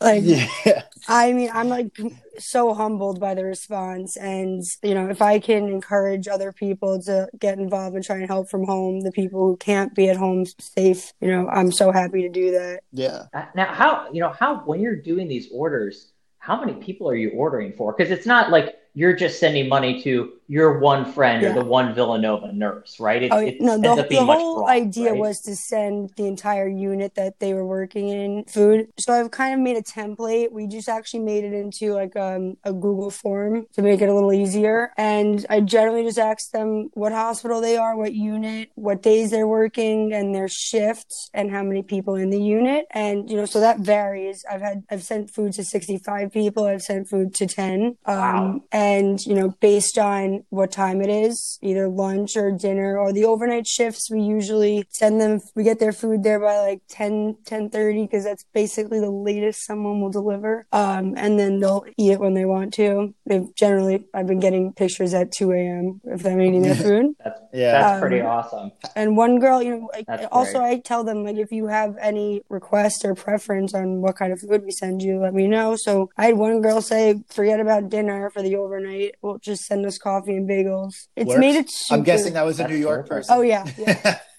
like 0.00 0.22
yeah, 0.24 0.82
I 1.08 1.32
mean, 1.32 1.50
I'm 1.52 1.68
like 1.68 1.96
so 2.38 2.74
humbled 2.74 3.20
by 3.20 3.34
the 3.34 3.44
response, 3.44 4.16
and 4.16 4.62
you 4.82 4.94
know, 4.94 5.08
if 5.08 5.20
I 5.22 5.38
can 5.38 5.68
encourage 5.68 6.28
other 6.28 6.52
people 6.52 7.02
to 7.02 7.28
get 7.38 7.58
involved 7.58 7.94
and 7.96 8.04
try 8.04 8.16
and 8.16 8.26
help 8.26 8.48
from 8.50 8.64
home, 8.64 9.00
the 9.00 9.12
people 9.12 9.40
who 9.40 9.56
can't 9.56 9.94
be 9.94 10.08
at 10.08 10.16
home 10.16 10.46
safe, 10.58 11.12
you 11.20 11.28
know, 11.28 11.48
I'm 11.48 11.72
so 11.72 11.92
happy 11.92 12.22
to 12.22 12.28
do 12.28 12.52
that. 12.52 12.82
yeah. 12.92 13.24
Uh, 13.34 13.44
Now, 13.54 13.72
how 13.72 14.10
you 14.12 14.20
know 14.20 14.30
how 14.30 14.60
when 14.60 14.80
you're 14.80 14.96
doing 14.96 15.28
these 15.28 15.48
orders, 15.52 16.12
how 16.38 16.58
many 16.60 16.74
people 16.74 17.08
are 17.08 17.16
you 17.16 17.30
ordering 17.30 17.72
for? 17.72 17.92
Because 17.92 18.10
it's 18.10 18.26
not 18.26 18.50
like 18.50 18.76
you're 18.94 19.14
just 19.14 19.38
sending 19.38 19.68
money 19.68 20.02
to 20.02 20.32
your 20.48 20.80
one 20.80 21.12
friend 21.12 21.42
Yeah. 21.42 21.50
or 21.50 21.54
the 21.54 21.64
one 21.64 21.94
Villanova 21.94 22.52
nurse, 22.52 22.98
right? 22.98 23.22
It, 23.22 23.32
Oh 23.32 23.38
it 23.38 23.60
no, 23.60 23.78
the, 23.78 24.02
the 24.08 24.16
whole 24.24 24.56
broad, 24.64 24.68
idea 24.70 25.10
right? 25.12 25.20
was 25.20 25.40
to 25.42 25.54
send 25.54 26.10
the 26.16 26.26
entire 26.26 26.66
unit 26.68 27.14
that 27.14 27.38
they 27.38 27.54
were 27.54 27.64
working 27.64 28.08
in 28.08 28.44
food. 28.46 28.88
So 28.98 29.12
I've 29.12 29.30
kind 29.30 29.54
of 29.54 29.60
made 29.60 29.76
a 29.76 29.82
template. 29.82 30.50
We 30.50 30.66
just 30.66 30.88
actually 30.88 31.20
made 31.20 31.44
it 31.44 31.52
into 31.52 31.92
like 31.94 32.16
um, 32.16 32.56
a 32.64 32.72
Google 32.72 33.10
form 33.10 33.66
to 33.74 33.82
make 33.82 34.00
it 34.02 34.08
a 34.08 34.14
little 34.14 34.32
easier. 34.32 34.90
And 34.98 35.46
I 35.48 35.60
generally 35.60 36.02
just 36.02 36.18
ask 36.18 36.50
them 36.50 36.90
what 36.94 37.12
hospital 37.12 37.60
they 37.60 37.76
are, 37.76 37.96
what 37.96 38.12
unit, 38.14 38.70
what 38.74 39.02
days 39.02 39.30
they're 39.30 39.46
working, 39.46 40.12
and 40.12 40.34
their 40.34 40.48
shifts, 40.48 41.30
and 41.32 41.50
how 41.52 41.62
many 41.62 41.82
people 41.84 42.16
in 42.16 42.30
the 42.30 42.42
unit. 42.42 42.86
And 42.90 43.30
you 43.30 43.36
know, 43.36 43.44
so 43.46 43.60
that 43.60 43.78
varies. 43.78 44.44
I've 44.50 44.62
had 44.62 44.82
I've 44.90 45.04
sent 45.04 45.30
food 45.30 45.52
to 45.52 45.64
65 45.64 46.32
people. 46.32 46.64
I've 46.64 46.82
sent 46.82 47.08
food 47.08 47.34
to 47.36 47.46
10. 47.46 47.96
Um, 48.04 48.16
Wow. 48.20 48.60
And 48.80 49.20
you 49.26 49.34
know, 49.34 49.50
based 49.60 49.98
on 49.98 50.42
what 50.48 50.72
time 50.72 51.02
it 51.02 51.10
is, 51.10 51.58
either 51.60 51.86
lunch 51.86 52.34
or 52.34 52.50
dinner 52.50 52.96
or 52.96 53.12
the 53.12 53.26
overnight 53.26 53.66
shifts, 53.66 54.10
we 54.10 54.22
usually 54.22 54.86
send 54.88 55.20
them, 55.20 55.40
we 55.54 55.64
get 55.64 55.80
their 55.80 55.92
food 55.92 56.22
there 56.22 56.40
by 56.40 56.56
like 56.60 56.80
10, 56.88 57.36
10.30 57.44 58.04
because 58.08 58.24
that's 58.24 58.46
basically 58.54 58.98
the 58.98 59.10
latest 59.10 59.66
someone 59.66 60.00
will 60.00 60.10
deliver. 60.10 60.66
Um, 60.72 61.12
and 61.18 61.38
then 61.38 61.60
they'll 61.60 61.84
eat 61.98 62.12
it 62.12 62.20
when 62.20 62.32
they 62.32 62.46
want 62.46 62.72
to. 62.74 63.14
They've 63.26 63.54
generally, 63.54 64.06
I've 64.14 64.26
been 64.26 64.40
getting 64.40 64.72
pictures 64.72 65.12
at 65.12 65.30
2 65.30 65.52
a.m. 65.52 66.00
if 66.04 66.22
they're 66.22 66.40
eating 66.40 66.62
their 66.62 66.74
food. 66.86 67.14
That's 67.22 67.40
Yeah. 67.52 67.72
that's 67.72 67.92
Um, 67.96 68.00
pretty 68.00 68.22
awesome. 68.22 68.72
And 68.96 69.14
one 69.14 69.40
girl, 69.40 69.62
you 69.62 69.72
know, 69.76 69.90
like, 69.92 70.06
also 70.32 70.60
great. 70.60 70.70
I 70.70 70.78
tell 70.78 71.04
them 71.04 71.22
like 71.22 71.36
if 71.36 71.52
you 71.52 71.66
have 71.66 71.98
any 72.00 72.40
request 72.48 73.04
or 73.04 73.14
preference 73.14 73.74
on 73.74 74.00
what 74.00 74.16
kind 74.16 74.32
of 74.32 74.40
food 74.40 74.64
we 74.64 74.70
send 74.70 75.02
you, 75.02 75.20
let 75.20 75.34
me 75.34 75.46
know. 75.48 75.76
So 75.76 76.08
I 76.16 76.24
had 76.26 76.36
one 76.36 76.62
girl 76.62 76.80
say, 76.80 77.22
forget 77.28 77.60
about 77.60 77.90
dinner 77.90 78.30
for 78.30 78.40
the 78.40 78.56
overnight. 78.56 78.69
Overnight, 78.70 79.16
we'll 79.20 79.38
just 79.38 79.64
send 79.64 79.84
us 79.84 79.98
coffee 79.98 80.36
and 80.36 80.48
bagels. 80.48 81.08
It's 81.16 81.26
Works. 81.28 81.40
made 81.40 81.56
it 81.56 81.70
super. 81.70 81.98
I'm 81.98 82.04
guessing 82.04 82.34
that 82.34 82.44
was 82.44 82.60
a 82.60 82.62
That's 82.62 82.72
New 82.72 82.78
York 82.78 83.08
perfect. 83.08 83.28
person. 83.28 83.36
Oh 83.36 83.42
yeah, 83.42 83.66
yeah. 83.76 84.18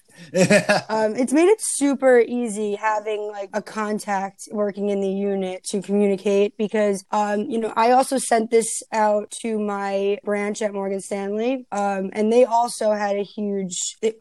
Um, 0.88 1.16
it's 1.16 1.32
made 1.32 1.48
it 1.48 1.58
super 1.60 2.20
easy 2.20 2.76
having 2.76 3.28
like 3.28 3.50
a 3.52 3.60
contact 3.62 4.42
working 4.52 4.88
in 4.88 5.00
the 5.00 5.08
unit 5.08 5.64
to 5.64 5.82
communicate 5.82 6.56
because, 6.56 7.04
um, 7.10 7.40
you 7.50 7.58
know, 7.58 7.72
I 7.76 7.90
also 7.90 8.18
sent 8.18 8.50
this 8.50 8.82
out 8.92 9.30
to 9.42 9.58
my 9.58 10.18
branch 10.24 10.62
at 10.62 10.72
Morgan 10.72 11.00
Stanley, 11.00 11.66
um, 11.72 12.10
and 12.12 12.32
they 12.32 12.44
also 12.44 12.92
had 12.92 13.16
a 13.16 13.22
huge, 13.24 13.76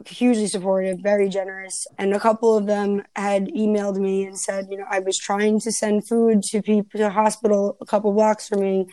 hugely 0.07 0.47
supportive, 0.47 0.97
very 1.01 1.29
generous, 1.29 1.85
and 1.99 2.13
a 2.13 2.19
couple 2.19 2.57
of 2.57 2.65
them 2.65 3.03
had 3.15 3.47
emailed 3.49 3.97
me 3.97 4.25
and 4.25 4.39
said, 4.39 4.67
you 4.71 4.77
know, 4.77 4.85
I 4.89 4.99
was 4.99 5.17
trying 5.17 5.59
to 5.61 5.71
send 5.71 6.07
food 6.07 6.41
to 6.43 6.61
people 6.61 6.99
to 6.99 7.07
a 7.07 7.09
hospital 7.11 7.77
a 7.79 7.85
couple 7.85 8.11
blocks 8.13 8.47
from 8.47 8.61
me. 8.61 8.87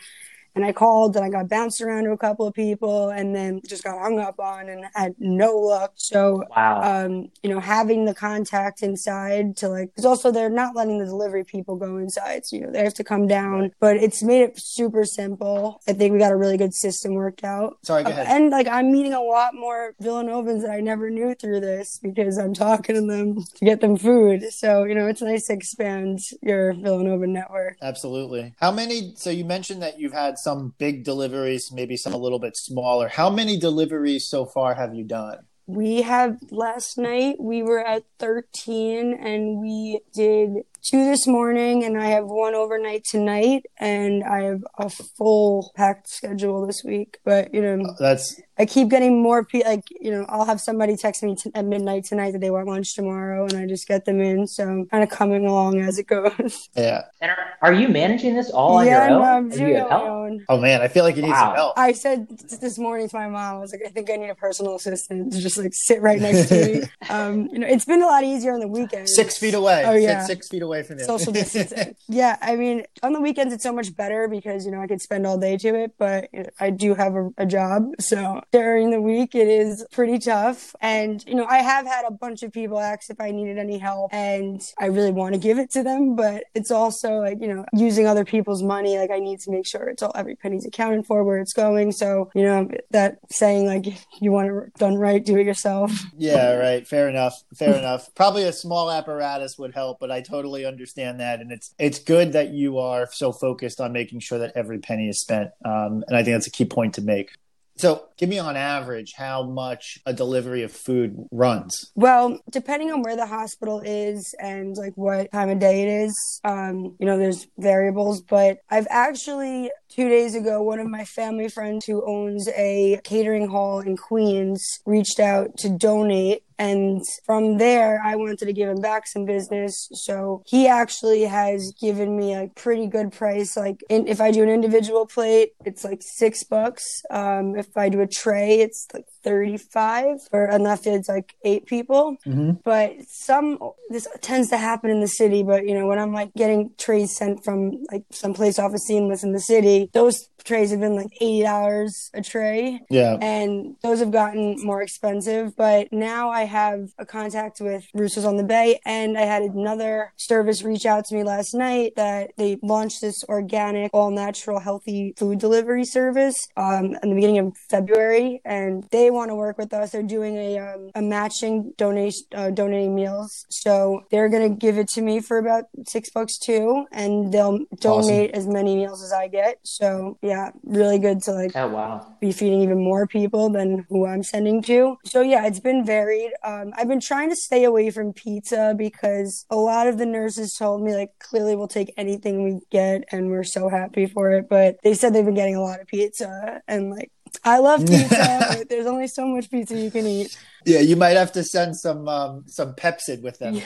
And 0.59 0.65
I 0.65 0.73
called 0.73 1.15
and 1.15 1.23
I 1.23 1.29
got 1.29 1.47
bounced 1.47 1.79
around 1.79 2.03
to 2.03 2.11
a 2.11 2.17
couple 2.17 2.45
of 2.45 2.53
people 2.53 3.07
and 3.11 3.33
then 3.33 3.61
just 3.65 3.81
got 3.81 3.97
hung 3.97 4.19
up 4.19 4.41
on 4.41 4.67
and 4.67 4.83
had 4.93 5.15
no 5.19 5.55
luck. 5.55 5.93
So, 5.95 6.43
Wow. 6.53 7.05
um, 7.05 7.29
you 7.43 7.49
know, 7.49 7.61
having 7.61 8.03
the 8.03 8.13
contact 8.13 8.83
inside 8.83 9.55
to 9.57 9.69
like, 9.69 9.91
because 9.91 10.03
also 10.03 10.31
they're 10.31 10.49
not 10.49 10.75
letting 10.75 10.97
the 10.99 11.05
delivery 11.05 11.45
people 11.45 11.77
go 11.77 11.95
inside. 11.95 12.45
So, 12.45 12.57
you 12.57 12.63
know, 12.63 12.71
they 12.73 12.83
have 12.83 12.93
to 12.95 13.05
come 13.05 13.25
down, 13.25 13.71
but 13.79 13.95
it's 13.95 14.21
made 14.21 14.41
it 14.41 14.59
super 14.59 15.05
simple. 15.05 15.79
I 15.87 15.93
think 15.93 16.11
we 16.11 16.19
got 16.19 16.33
a 16.33 16.35
really 16.35 16.57
good 16.57 16.73
system 16.75 17.13
worked 17.13 17.45
out. 17.45 17.77
Sorry, 17.83 18.03
go 18.03 18.09
ahead. 18.09 18.27
And 18.27 18.49
like, 18.49 18.67
I'm 18.67 18.91
meeting 18.91 19.13
a 19.13 19.21
lot 19.21 19.53
more 19.55 19.93
Villanovans 20.03 20.63
that 20.63 20.71
I 20.71 20.81
never 20.81 21.09
knew 21.09 21.33
through 21.35 21.61
this 21.61 21.99
because 22.03 22.37
I'm 22.37 22.53
talking 22.53 22.95
to 22.95 23.01
them 23.01 23.37
to 23.55 23.63
get 23.65 23.79
them 23.79 23.95
food. 23.95 24.43
So, 24.51 24.83
you 24.83 24.93
know, 24.93 25.07
it's 25.07 25.21
nice 25.21 25.47
to 25.47 25.53
expand 25.53 26.19
your 26.41 26.73
Villanova 26.73 27.27
network. 27.27 27.77
Absolutely. 27.81 28.55
How 28.59 28.71
many? 28.71 29.13
So 29.15 29.29
you 29.29 29.45
mentioned 29.45 29.81
that 29.83 29.99
you've 30.01 30.11
had 30.13 30.37
some 30.37 30.48
big 30.55 31.03
deliveries, 31.03 31.71
maybe 31.71 31.97
some 31.97 32.13
a 32.13 32.17
little 32.17 32.39
bit 32.39 32.55
smaller. 32.55 33.07
How 33.07 33.29
many 33.29 33.57
deliveries 33.57 34.27
so 34.27 34.45
far 34.45 34.75
have 34.75 34.93
you 34.93 35.03
done? 35.03 35.39
We 35.67 36.01
have 36.01 36.37
last 36.49 36.97
night, 36.97 37.35
we 37.39 37.61
were 37.61 37.85
at 37.85 38.03
13 38.17 39.13
and 39.13 39.61
we 39.61 39.99
did 40.15 40.63
two 40.81 41.05
this 41.05 41.27
morning 41.27 41.83
and 41.83 41.95
I 41.95 42.07
have 42.07 42.25
one 42.25 42.55
overnight 42.55 43.03
tonight 43.03 43.67
and 43.77 44.23
I 44.23 44.45
have 44.45 44.63
a 44.79 44.89
full 44.89 45.71
packed 45.75 46.09
schedule 46.09 46.65
this 46.65 46.81
week. 46.83 47.19
But, 47.23 47.53
you 47.53 47.61
know, 47.61 47.95
That's 47.99 48.41
I 48.59 48.65
keep 48.65 48.89
getting 48.89 49.21
more 49.23 49.45
people, 49.45 49.71
like, 49.71 49.85
you 50.01 50.11
know, 50.11 50.25
I'll 50.27 50.45
have 50.45 50.59
somebody 50.59 50.97
text 50.97 51.23
me 51.23 51.35
t- 51.35 51.49
at 51.55 51.63
midnight 51.65 52.03
tonight 52.03 52.31
that 52.31 52.41
they 52.41 52.51
want 52.51 52.67
lunch 52.67 52.93
tomorrow 52.93 53.45
and 53.45 53.55
I 53.57 53.65
just 53.65 53.87
get 53.87 54.03
them 54.05 54.19
in. 54.19 54.47
So 54.47 54.63
I'm 54.67 54.85
kind 54.87 55.01
of 55.03 55.09
coming 55.09 55.45
along 55.45 55.79
as 55.79 55.97
it 55.97 56.07
goes. 56.07 56.69
yeah. 56.75 57.03
and 57.21 57.31
are, 57.31 57.37
are 57.61 57.73
you 57.73 57.87
managing 57.87 58.35
this 58.35 58.49
all 58.49 58.77
on 58.77 58.85
yeah, 58.85 59.07
your 59.07 59.15
own? 59.15 59.21
no, 59.21 59.27
I'm 59.27 59.49
doing 59.49 59.75
it 59.75 59.81
on 59.83 59.89
my 59.89 60.07
own. 60.09 60.45
Oh 60.49 60.59
man, 60.59 60.81
I 60.81 60.89
feel 60.89 61.03
like 61.05 61.15
you 61.15 61.21
need 61.21 61.29
Wow. 61.29 61.47
some 61.49 61.55
help. 61.55 61.73
I 61.79 61.93
said 61.93 62.27
th- 62.27 62.59
this 62.59 62.77
morning 62.77 63.07
to 63.07 63.15
my 63.15 63.27
mom, 63.29 63.55
I 63.55 63.59
was 63.59 63.71
like, 63.71 63.81
I 63.85 63.89
think 63.89 64.09
I 64.09 64.17
need 64.17 64.29
a 64.29 64.35
personal 64.35 64.75
assistant 64.75 65.31
to 65.33 65.39
just 65.39 65.57
like 65.57 65.71
sit 65.73 66.01
right 66.01 66.19
next 66.19 66.49
to 66.49 66.65
me. 66.81 66.81
Um, 67.09 67.47
you 67.51 67.59
know, 67.59 67.67
it's 67.67 67.85
been 67.85 68.01
a 68.03 68.05
lot 68.05 68.23
easier 68.23 68.53
on 68.53 68.59
the 68.59 68.67
weekends. 68.67 69.15
Six 69.15 69.37
feet 69.37 69.53
away. 69.55 69.83
Oh, 69.85 69.93
Sit 69.93 70.03
yeah. 70.03 70.25
six 70.25 70.47
feet 70.47 70.61
away 70.61 70.83
from 70.83 70.99
you. 70.99 71.05
social 71.05 71.33
distancing. 71.33 71.95
yeah, 72.07 72.37
I 72.41 72.55
mean, 72.55 72.83
on 73.01 73.13
the 73.13 73.21
weekends 73.21 73.51
it's 73.53 73.63
so 73.63 73.73
much 73.73 73.95
better 73.95 74.27
because 74.27 74.65
you 74.65 74.71
know 74.71 74.79
I 74.81 74.85
could 74.87 75.01
spend 75.01 75.25
all 75.25 75.37
day 75.39 75.57
to 75.57 75.75
it, 75.75 75.93
but 75.97 76.29
you 76.33 76.43
know, 76.43 76.49
I 76.59 76.69
do 76.69 76.93
have 76.93 77.15
a, 77.15 77.31
a 77.37 77.45
job, 77.47 77.93
so 77.99 78.41
during 78.51 78.91
the 78.91 79.01
week 79.01 79.35
it 79.35 79.47
is 79.47 79.85
pretty 79.91 80.19
tough. 80.19 80.75
And 80.81 81.23
you 81.27 81.35
know, 81.35 81.45
I 81.45 81.59
have 81.59 81.85
had 81.85 82.05
a 82.07 82.11
bunch 82.11 82.43
of 82.43 82.51
people 82.51 82.79
ask 82.79 83.09
if 83.09 83.19
I 83.19 83.31
needed 83.31 83.57
any 83.57 83.77
help, 83.77 84.13
and 84.13 84.61
I 84.79 84.87
really 84.87 85.11
want 85.11 85.33
to 85.33 85.39
give 85.39 85.59
it 85.59 85.71
to 85.71 85.83
them, 85.83 86.15
but 86.15 86.45
it's 86.55 86.71
also 86.71 87.19
like 87.19 87.39
you 87.41 87.47
know 87.47 87.65
using 87.73 88.07
other 88.07 88.25
people's 88.25 88.63
money. 88.63 88.97
Like 88.97 89.11
I 89.11 89.19
need 89.19 89.39
to 89.41 89.51
make 89.51 89.65
sure 89.65 89.87
it's 89.87 90.03
all 90.03 90.11
every 90.15 90.35
penny's 90.35 90.65
accounted 90.65 91.05
for, 91.05 91.23
where 91.23 91.39
it's 91.39 91.53
going. 91.53 91.91
So 91.91 92.31
you 92.35 92.43
know 92.43 92.69
that 92.91 93.19
saying 93.31 93.65
like 93.65 93.85
you 94.21 94.31
want 94.31 94.49
it 94.49 94.73
done 94.75 94.95
right, 94.95 95.23
do 95.23 95.37
it 95.37 95.45
yourself. 95.45 95.91
Yeah, 96.17 96.55
right. 96.55 96.87
Fair 96.87 97.09
enough. 97.09 97.43
Fair 97.55 97.75
enough. 97.75 98.13
Probably 98.15 98.43
a 98.43 98.53
small 98.53 98.91
apparatus 98.91 99.57
would 99.57 99.73
help, 99.73 99.99
but 99.99 100.11
I 100.11 100.21
totally 100.21 100.65
understand 100.65 101.19
that, 101.19 101.39
and 101.39 101.51
it's 101.51 101.73
it's 101.79 101.99
good 101.99 102.33
that 102.33 102.49
you 102.49 102.77
are 102.79 103.07
so 103.11 103.31
focused 103.31 103.79
on 103.79 103.93
making 103.93 104.19
sure 104.19 104.39
that 104.39 104.53
every 104.55 104.79
penny 104.79 105.09
is 105.09 105.21
spent. 105.21 105.51
Um, 105.63 106.03
and 106.07 106.15
I 106.15 106.23
think 106.23 106.35
that's 106.35 106.47
a 106.47 106.51
key 106.51 106.65
point 106.65 106.95
to 106.95 107.01
make. 107.01 107.31
So, 107.79 108.09
give 108.17 108.27
me 108.27 108.39
on 108.39 108.57
average 108.57 109.13
how 109.15 109.43
much 109.43 109.99
a 110.05 110.11
delivery 110.11 110.63
of 110.63 110.71
food 110.73 111.15
runs. 111.31 111.93
Well, 111.95 112.41
depending 112.51 112.91
on 112.91 113.03
where 113.03 113.15
the 113.15 113.25
hospital 113.25 113.79
is 113.79 114.35
and 114.37 114.75
like 114.75 114.91
what 114.95 115.31
time 115.31 115.49
of 115.49 115.59
day 115.59 115.83
it 115.83 115.87
is, 115.87 116.41
um, 116.43 116.97
you 116.99 117.05
know, 117.05 117.17
there's 117.17 117.47
variables. 117.57 118.21
But 118.21 118.57
I've 118.69 118.87
actually 118.89 119.71
two 119.87 120.09
days 120.09 120.35
ago, 120.35 120.61
one 120.61 120.79
of 120.79 120.87
my 120.87 121.05
family 121.05 121.47
friends 121.47 121.85
who 121.85 122.05
owns 122.05 122.49
a 122.49 122.99
catering 123.05 123.47
hall 123.47 123.79
in 123.79 123.95
Queens 123.95 124.81
reached 124.85 125.21
out 125.21 125.57
to 125.59 125.69
donate. 125.69 126.43
And 126.59 127.01
from 127.25 127.57
there, 127.57 128.01
I 128.03 128.17
wanted 128.17 128.39
to 128.39 128.51
give 128.51 128.67
him 128.67 128.81
back 128.81 129.07
some 129.07 129.23
business. 129.23 129.87
So 129.93 130.43
he 130.45 130.67
actually 130.67 131.23
has 131.23 131.71
given 131.79 132.17
me 132.17 132.33
a 132.33 132.49
pretty 132.53 132.85
good 132.87 133.13
price. 133.13 133.55
Like 133.55 133.81
in, 133.89 134.07
if 134.07 134.19
I 134.19 134.31
do 134.31 134.43
an 134.43 134.49
individual 134.49 135.07
plate, 135.07 135.51
it's 135.65 135.85
like 135.85 136.01
six 136.01 136.43
bucks. 136.43 137.01
Um, 137.09 137.55
if 137.55 137.77
I 137.77 137.87
do 137.87 138.01
a 138.01 138.07
tray, 138.07 138.59
it's 138.59 138.87
like 138.93 139.05
35 139.23 140.17
or 140.31 140.45
enough 140.49 140.85
it's 140.87 141.09
like 141.09 141.35
eight 141.43 141.65
people 141.65 142.17
Mm-hmm. 142.25 142.51
but 142.63 142.93
some 143.07 143.57
this 143.89 144.07
tends 144.21 144.49
to 144.49 144.57
happen 144.57 144.89
in 144.89 144.99
the 145.01 145.07
city 145.07 145.41
but 145.43 145.65
you 145.67 145.73
know 145.73 145.85
when 145.87 145.99
i'm 145.99 146.13
like 146.13 146.33
getting 146.35 146.71
trays 146.77 147.15
sent 147.15 147.43
from 147.43 147.83
like 147.91 148.03
someplace 148.11 148.59
off 148.59 148.73
of 148.73 148.79
seamless 148.79 149.23
in 149.23 149.31
the 149.31 149.39
city 149.39 149.89
those 149.93 150.29
trays 150.45 150.71
have 150.71 150.79
been 150.79 150.95
like 150.95 151.11
$80 151.21 152.09
a 152.13 152.21
tray 152.21 152.79
Yeah. 152.89 153.17
and 153.21 153.75
those 153.83 153.99
have 153.99 154.11
gotten 154.11 154.55
more 154.63 154.81
expensive 154.81 155.55
but 155.55 155.91
now 155.91 156.29
i 156.29 156.43
have 156.43 156.89
a 156.97 157.05
contact 157.05 157.59
with 157.59 157.85
roosters 157.93 158.25
on 158.25 158.37
the 158.37 158.43
bay 158.43 158.79
and 158.85 159.17
i 159.17 159.21
had 159.21 159.41
another 159.43 160.13
service 160.17 160.63
reach 160.63 160.85
out 160.85 161.05
to 161.05 161.15
me 161.15 161.23
last 161.23 161.53
night 161.53 161.93
that 161.95 162.31
they 162.37 162.57
launched 162.61 163.01
this 163.01 163.23
organic 163.27 163.91
all 163.93 164.11
natural 164.11 164.59
healthy 164.59 165.13
food 165.17 165.39
delivery 165.39 165.83
service 165.85 166.47
um, 166.57 166.95
in 167.03 167.09
the 167.09 167.15
beginning 167.15 167.39
of 167.39 167.55
february 167.69 168.41
and 168.45 168.85
they 168.91 169.08
want 169.09 169.29
to 169.29 169.35
work 169.35 169.57
with 169.57 169.73
us 169.73 169.91
they're 169.91 170.03
doing 170.03 170.35
a, 170.35 170.57
um, 170.57 170.89
a 170.95 171.01
matching 171.01 171.73
donation 171.77 172.25
uh, 172.33 172.49
donating 172.49 172.95
meals 172.95 173.45
so 173.49 174.01
they're 174.11 174.29
going 174.29 174.47
to 174.49 174.55
give 174.55 174.77
it 174.77 174.87
to 174.87 175.01
me 175.01 175.19
for 175.19 175.37
about 175.37 175.65
six 175.85 176.09
bucks 176.09 176.37
too 176.37 176.85
and 176.91 177.31
they'll 177.33 177.59
donate 177.79 178.31
as 178.31 178.47
many 178.47 178.75
meals 178.75 179.03
as 179.03 179.11
i 179.11 179.27
get 179.27 179.57
so 179.63 180.17
yeah 180.21 180.49
really 180.63 180.99
good 180.99 181.21
to 181.21 181.31
like 181.31 181.55
Oh 181.55 181.67
wow. 181.67 182.15
be 182.21 182.31
feeding 182.31 182.61
even 182.61 182.81
more 182.83 183.07
people 183.07 183.49
than 183.49 183.85
who 183.89 184.05
I'm 184.05 184.23
sending 184.23 184.61
to. 184.63 184.97
So 185.05 185.21
yeah, 185.21 185.45
it's 185.45 185.59
been 185.59 185.85
varied. 185.85 186.31
Um, 186.43 186.71
I've 186.75 186.87
been 186.87 186.99
trying 186.99 187.29
to 187.29 187.35
stay 187.35 187.63
away 187.63 187.89
from 187.91 188.13
pizza 188.13 188.73
because 188.77 189.45
a 189.49 189.55
lot 189.55 189.87
of 189.87 189.97
the 189.97 190.05
nurses 190.05 190.53
told 190.53 190.81
me 190.81 190.95
like 190.95 191.11
clearly 191.19 191.55
we'll 191.55 191.67
take 191.67 191.93
anything 191.97 192.43
we 192.43 192.59
get 192.69 193.03
and 193.11 193.29
we're 193.29 193.43
so 193.43 193.67
happy 193.69 194.05
for 194.05 194.31
it. 194.31 194.47
But 194.49 194.77
they 194.83 194.93
said 194.93 195.13
they've 195.13 195.25
been 195.25 195.33
getting 195.33 195.55
a 195.55 195.61
lot 195.61 195.79
of 195.81 195.87
pizza 195.87 196.61
and 196.67 196.91
like 196.91 197.11
I 197.43 197.59
love 197.59 197.81
pizza, 197.87 198.65
there's 198.69 198.85
only 198.85 199.07
so 199.07 199.25
much 199.27 199.49
pizza 199.49 199.75
you 199.75 199.91
can 199.91 200.05
eat. 200.05 200.35
Yeah, 200.65 200.79
you 200.79 200.95
might 200.95 201.15
have 201.17 201.31
to 201.33 201.43
send 201.43 201.77
some 201.77 202.07
um, 202.07 202.43
some 202.47 202.73
Pepcid 202.75 203.21
with 203.21 203.39
them. 203.39 203.61